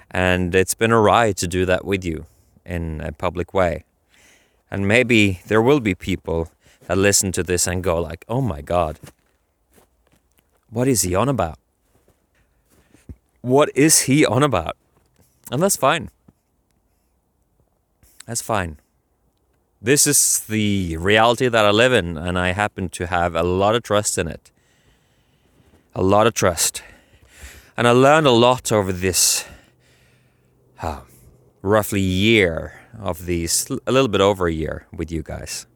And 0.10 0.56
it's 0.56 0.73
been 0.73 0.91
a 0.91 0.99
ride 0.99 1.38
to 1.38 1.47
do 1.47 1.65
that 1.65 1.86
with 1.86 2.03
you 2.03 2.25
in 2.65 2.99
a 2.99 3.12
public 3.12 3.53
way. 3.53 3.84
And 4.71 4.88
maybe 4.88 5.41
there 5.45 5.62
will 5.62 5.79
be 5.79 5.93
people 5.93 6.49
that 6.88 6.97
listen 6.97 7.32
to 7.34 7.43
this 7.43 7.67
and 7.67 7.84
go 7.84 8.01
like, 8.01 8.25
"Oh 8.27 8.41
my 8.41 8.62
god. 8.62 8.99
What 10.71 10.88
is 10.88 11.03
he 11.03 11.13
on 11.13 11.29
about?" 11.29 11.60
What 13.41 13.69
is 13.75 14.08
he 14.08 14.25
on 14.25 14.41
about? 14.41 14.77
And 15.51 15.62
that's 15.62 15.77
fine. 15.77 16.10
That's 18.25 18.41
fine 18.41 18.77
this 19.83 20.07
is 20.07 20.39
the 20.39 20.95
reality 20.95 21.49
that 21.49 21.65
I 21.65 21.71
live 21.71 21.91
in, 21.91 22.17
and 22.17 22.39
I 22.39 22.53
happen 22.53 22.87
to 22.89 23.07
have 23.07 23.35
a 23.35 23.43
lot 23.43 23.75
of 23.75 23.83
trust 23.83 24.17
in 24.17 24.29
it. 24.29 24.49
A 25.93 26.01
lot 26.01 26.25
of 26.25 26.33
trust. 26.33 26.81
And 27.75 27.85
I 27.85 27.91
learned 27.91 28.25
a 28.25 28.31
lot 28.31 28.71
over 28.71 28.93
this 28.93 29.45
uh, 30.81 31.01
roughly 31.61 31.99
year 31.99 32.79
of 32.97 33.25
these, 33.25 33.69
a 33.85 33.91
little 33.91 34.07
bit 34.07 34.21
over 34.21 34.47
a 34.47 34.53
year 34.53 34.87
with 34.93 35.11
you 35.11 35.21
guys. 35.21 35.67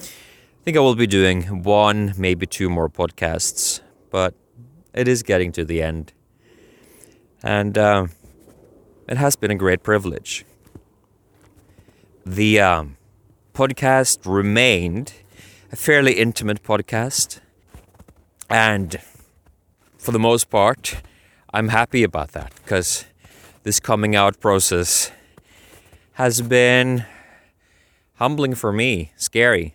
I 0.00 0.62
think 0.64 0.76
I 0.76 0.80
will 0.80 0.94
be 0.94 1.06
doing 1.08 1.64
one, 1.64 2.14
maybe 2.16 2.46
two 2.46 2.70
more 2.70 2.88
podcasts, 2.88 3.80
but 4.10 4.34
it 4.94 5.08
is 5.08 5.24
getting 5.24 5.50
to 5.52 5.64
the 5.64 5.82
end. 5.82 6.12
And 7.42 7.76
uh, 7.76 8.06
it 9.08 9.16
has 9.16 9.34
been 9.34 9.50
a 9.50 9.56
great 9.56 9.82
privilege. 9.82 10.44
The 12.24 12.60
um, 12.60 12.97
podcast 13.58 14.20
remained 14.24 15.14
a 15.72 15.76
fairly 15.76 16.12
intimate 16.12 16.62
podcast. 16.62 17.40
And 18.48 18.96
for 19.98 20.12
the 20.12 20.18
most 20.20 20.48
part, 20.48 21.02
I'm 21.52 21.70
happy 21.70 22.04
about 22.04 22.30
that 22.38 22.52
because 22.62 23.04
this 23.64 23.80
coming 23.80 24.14
out 24.14 24.38
process 24.38 25.10
has 26.12 26.40
been 26.40 27.04
humbling 28.14 28.54
for 28.54 28.72
me, 28.72 29.10
scary. 29.16 29.74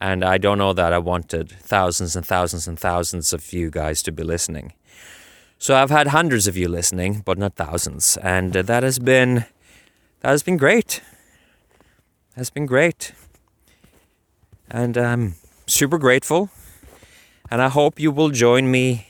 And 0.00 0.24
I 0.24 0.38
don't 0.38 0.58
know 0.58 0.72
that 0.72 0.92
I 0.92 0.98
wanted 0.98 1.50
thousands 1.50 2.14
and 2.14 2.24
thousands 2.24 2.68
and 2.68 2.78
thousands 2.78 3.32
of 3.32 3.52
you 3.52 3.70
guys 3.70 4.04
to 4.04 4.12
be 4.12 4.22
listening. 4.22 4.72
So 5.58 5.74
I've 5.74 5.90
had 5.90 6.08
hundreds 6.08 6.46
of 6.46 6.56
you 6.56 6.68
listening, 6.68 7.22
but 7.24 7.38
not 7.38 7.56
thousands. 7.56 8.16
And 8.18 8.52
that 8.52 8.84
has 8.84 9.00
been 9.00 9.46
that 10.20 10.30
has 10.30 10.44
been 10.44 10.58
great 10.58 11.00
has 12.36 12.50
been 12.50 12.66
great. 12.66 13.12
And 14.70 14.96
I'm 14.96 15.34
super 15.66 15.98
grateful. 15.98 16.50
And 17.50 17.60
I 17.60 17.68
hope 17.68 18.00
you 18.00 18.10
will 18.10 18.30
join 18.30 18.70
me 18.70 19.06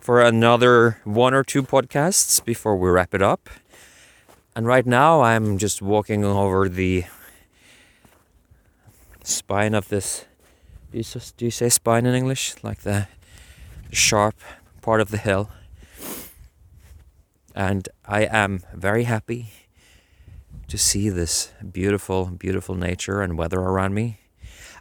for 0.00 0.22
another 0.22 1.00
one 1.04 1.34
or 1.34 1.44
two 1.44 1.62
podcasts 1.62 2.42
before 2.42 2.76
we 2.76 2.88
wrap 2.88 3.14
it 3.14 3.20
up. 3.20 3.50
And 4.56 4.66
right 4.66 4.86
now, 4.86 5.20
I'm 5.20 5.58
just 5.58 5.82
walking 5.82 6.24
over 6.24 6.68
the 6.68 7.04
spine 9.22 9.74
of 9.74 9.88
this. 9.88 10.24
Do 10.90 10.98
you, 10.98 11.04
do 11.36 11.44
you 11.44 11.50
say 11.50 11.68
spine 11.68 12.06
in 12.06 12.14
English? 12.14 12.54
Like 12.62 12.80
the 12.80 13.08
sharp 13.92 14.36
part 14.80 15.02
of 15.02 15.10
the 15.10 15.18
hill. 15.18 15.50
And 17.54 17.88
I 18.06 18.22
am 18.22 18.62
very 18.72 19.04
happy 19.04 19.67
to 20.68 20.76
see 20.76 21.08
this 21.08 21.50
beautiful, 21.72 22.26
beautiful 22.26 22.74
nature 22.74 23.22
and 23.22 23.38
weather 23.38 23.58
around 23.58 23.94
me. 23.94 24.20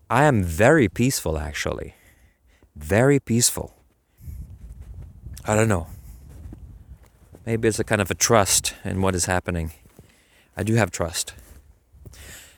I 0.09 0.25
am 0.25 0.43
very 0.43 0.89
peaceful, 0.89 1.37
actually. 1.37 1.95
Very 2.75 3.19
peaceful. 3.19 3.73
I 5.45 5.55
don't 5.55 5.69
know. 5.69 5.87
Maybe 7.45 7.69
it's 7.69 7.79
a 7.79 7.85
kind 7.85 8.01
of 8.01 8.11
a 8.11 8.15
trust 8.15 8.75
in 8.83 9.01
what 9.01 9.15
is 9.15 9.25
happening. 9.25 9.71
I 10.57 10.63
do 10.63 10.75
have 10.75 10.91
trust. 10.91 11.33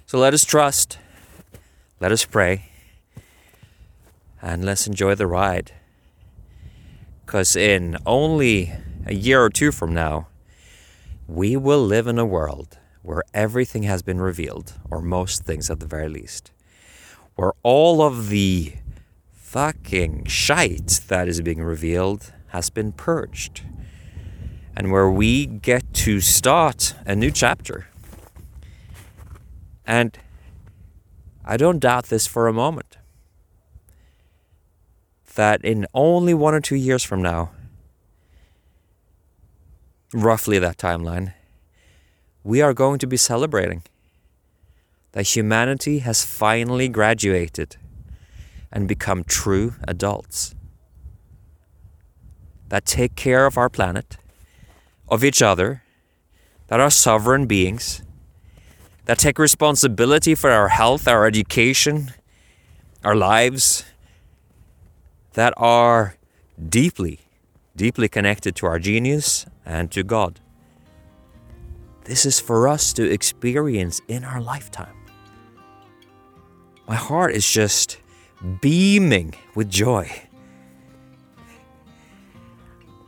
So 0.08 0.18
let 0.18 0.34
us 0.34 0.44
trust. 0.44 0.98
Let 2.00 2.12
us 2.12 2.26
pray. 2.26 2.72
And 4.42 4.66
let's 4.66 4.88
enjoy 4.88 5.14
the 5.14 5.28
ride. 5.28 5.74
Because 7.26 7.56
in 7.56 7.98
only 8.08 8.74
a 9.06 9.14
year 9.14 9.44
or 9.44 9.52
two 9.52 9.72
from 9.72 9.94
now, 9.94 10.28
we 11.28 11.56
will 11.56 11.86
live 11.86 12.08
in 12.08 12.18
a 12.18 12.26
world 12.26 12.79
where 13.02 13.24
everything 13.34 13.84
has 13.84 14.02
been 14.02 14.20
revealed, 14.20 14.74
or 14.90 15.02
most 15.02 15.44
things 15.44 15.70
at 15.70 15.80
the 15.80 15.86
very 15.86 16.10
least, 16.10 16.52
where 17.36 17.54
all 17.64 18.02
of 18.02 18.30
the 18.30 18.74
fucking 19.32 20.26
shite 20.26 21.02
that 21.08 21.28
is 21.28 21.42
being 21.42 21.64
revealed 21.64 22.34
has 22.48 22.70
been 22.70 22.92
purged, 22.92 23.64
and 24.76 24.92
where 24.92 25.10
we 25.10 25.46
get 25.46 25.94
to 25.94 26.20
start 26.20 26.94
a 27.06 27.16
new 27.16 27.32
chapter. 27.32 27.88
And 29.86 30.18
I 31.44 31.58
don't 31.58 31.80
doubt 31.80 32.06
this 32.06 32.28
for 32.28 32.48
a 32.48 32.54
moment 32.54 32.98
that 35.36 35.64
in 35.64 35.88
only 35.94 36.34
one 36.34 36.54
or 36.54 36.60
two 36.60 36.76
years 36.76 37.04
from 37.04 37.22
now, 37.22 37.52
roughly 40.14 40.60
that 40.60 40.78
timeline, 40.78 41.34
we 42.44 42.62
are 42.62 42.74
going 42.74 43.00
to 43.00 43.08
be 43.08 43.18
celebrating 43.18 43.84
that 45.12 45.36
humanity 45.36 46.00
has 46.00 46.24
finally 46.24 46.88
graduated 46.88 47.78
and 48.72 48.88
become 48.88 49.24
true 49.24 49.74
adults 49.88 50.56
that 52.70 52.86
take 52.86 53.16
care 53.16 53.46
of 53.46 53.58
our 53.58 53.70
planet, 53.70 54.18
of 55.08 55.24
each 55.24 55.42
other, 55.42 55.84
that 56.68 56.80
are 56.80 56.92
sovereign 56.92 57.48
beings, 57.48 58.04
that 59.06 59.18
take 59.18 59.40
responsibility 59.40 60.36
for 60.36 60.52
our 60.52 60.70
health, 60.70 61.08
our 61.08 61.26
education, 61.26 62.14
our 63.04 63.16
lives, 63.16 63.84
that 65.34 65.52
are 65.58 66.16
deeply, 66.70 67.22
deeply 67.76 68.08
connected 68.08 68.56
to 68.56 68.68
our 68.68 68.78
genius 68.78 69.48
and 69.66 69.92
to 69.92 70.04
God. 70.04 70.40
This 72.10 72.26
is 72.26 72.40
for 72.40 72.68
us 72.68 72.92
to 72.94 73.08
experience 73.08 74.02
in 74.08 74.24
our 74.24 74.42
lifetime. 74.42 74.96
My 76.88 76.96
heart 76.96 77.36
is 77.36 77.48
just 77.48 78.00
beaming 78.62 79.36
with 79.54 79.70
joy. 79.70 80.10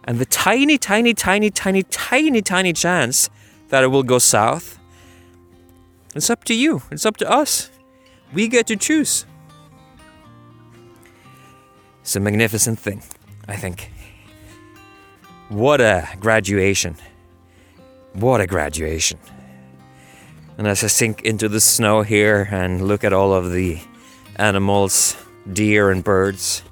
And 0.04 0.20
the 0.20 0.26
tiny, 0.26 0.78
tiny, 0.78 1.16
tiny, 1.16 1.50
tiny, 1.50 1.82
tiny, 1.82 2.44
tiny 2.44 2.74
chance 2.74 3.32
that 3.70 3.84
it 3.84 3.88
will 3.88 4.04
go 4.04 4.20
south, 4.20 4.78
it's 6.14 6.30
up 6.30 6.44
to 6.44 6.54
you. 6.54 6.84
It's 6.92 7.08
up 7.08 7.18
to 7.18 7.28
us. 7.28 7.72
We 8.32 8.48
get 8.48 8.68
to 8.68 8.76
choose. 8.76 9.26
It's 12.02 12.16
a 12.16 12.20
magnificent 12.20 12.78
thing, 12.78 13.02
I 13.48 13.56
think. 13.56 13.92
What 15.50 15.82
a 15.82 16.08
graduation. 16.20 16.98
What 18.14 18.42
a 18.42 18.48
graduation. 18.48 19.20
And 20.58 20.68
as 20.68 20.84
I 20.84 20.88
sink 20.88 21.22
into 21.24 21.48
the 21.48 21.62
snow 21.62 22.02
here 22.02 22.48
and 22.52 22.88
look 22.88 23.04
at 23.04 23.14
all 23.14 23.34
of 23.34 23.52
the 23.52 23.80
animals, 24.36 25.16
deer 25.52 25.90
and 25.90 26.04
birds, 26.04 26.64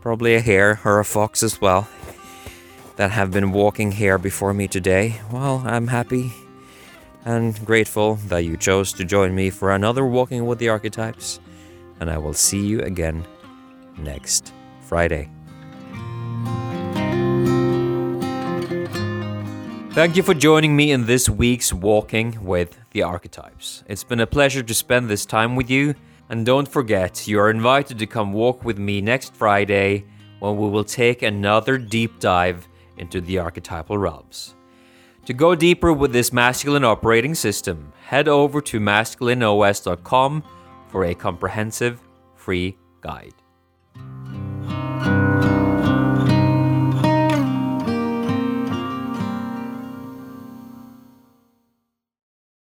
probably 0.00 0.34
a 0.34 0.40
hare 0.40 0.80
or 0.84 0.98
a 0.98 1.04
fox 1.04 1.42
as 1.42 1.60
well, 1.60 1.88
that 2.96 3.10
have 3.10 3.30
been 3.30 3.52
walking 3.52 3.92
here 3.92 4.18
before 4.18 4.52
me 4.52 4.68
today, 4.68 5.20
well, 5.30 5.62
I'm 5.64 5.86
happy 5.86 6.32
and 7.24 7.64
grateful 7.64 8.16
that 8.26 8.44
you 8.44 8.56
chose 8.56 8.92
to 8.94 9.04
join 9.04 9.34
me 9.34 9.50
for 9.50 9.72
another 9.72 10.04
Walking 10.04 10.46
with 10.46 10.58
the 10.58 10.70
Archetypes, 10.70 11.40
and 12.00 12.10
I 12.10 12.18
will 12.18 12.34
see 12.34 12.66
you 12.66 12.80
again 12.80 13.26
next 13.98 14.52
Friday. 14.82 15.30
Thank 20.00 20.16
you 20.16 20.22
for 20.22 20.32
joining 20.32 20.74
me 20.74 20.92
in 20.92 21.04
this 21.04 21.28
week's 21.28 21.74
Walking 21.74 22.42
with 22.42 22.78
the 22.92 23.02
Archetypes. 23.02 23.84
It's 23.86 24.02
been 24.02 24.20
a 24.20 24.26
pleasure 24.26 24.62
to 24.62 24.72
spend 24.72 25.10
this 25.10 25.26
time 25.26 25.56
with 25.56 25.68
you, 25.68 25.94
and 26.30 26.46
don't 26.46 26.66
forget, 26.66 27.28
you 27.28 27.38
are 27.38 27.50
invited 27.50 27.98
to 27.98 28.06
come 28.06 28.32
walk 28.32 28.64
with 28.64 28.78
me 28.78 29.02
next 29.02 29.34
Friday 29.34 30.06
when 30.38 30.56
we 30.56 30.70
will 30.70 30.84
take 30.84 31.20
another 31.20 31.76
deep 31.76 32.18
dive 32.18 32.66
into 32.96 33.20
the 33.20 33.40
archetypal 33.40 33.98
realms. 33.98 34.54
To 35.26 35.34
go 35.34 35.54
deeper 35.54 35.92
with 35.92 36.14
this 36.14 36.32
masculine 36.32 36.82
operating 36.82 37.34
system, 37.34 37.92
head 38.06 38.26
over 38.26 38.62
to 38.62 38.80
masculineos.com 38.80 40.42
for 40.88 41.04
a 41.04 41.14
comprehensive 41.14 42.00
free 42.36 42.78
guide. 43.02 43.34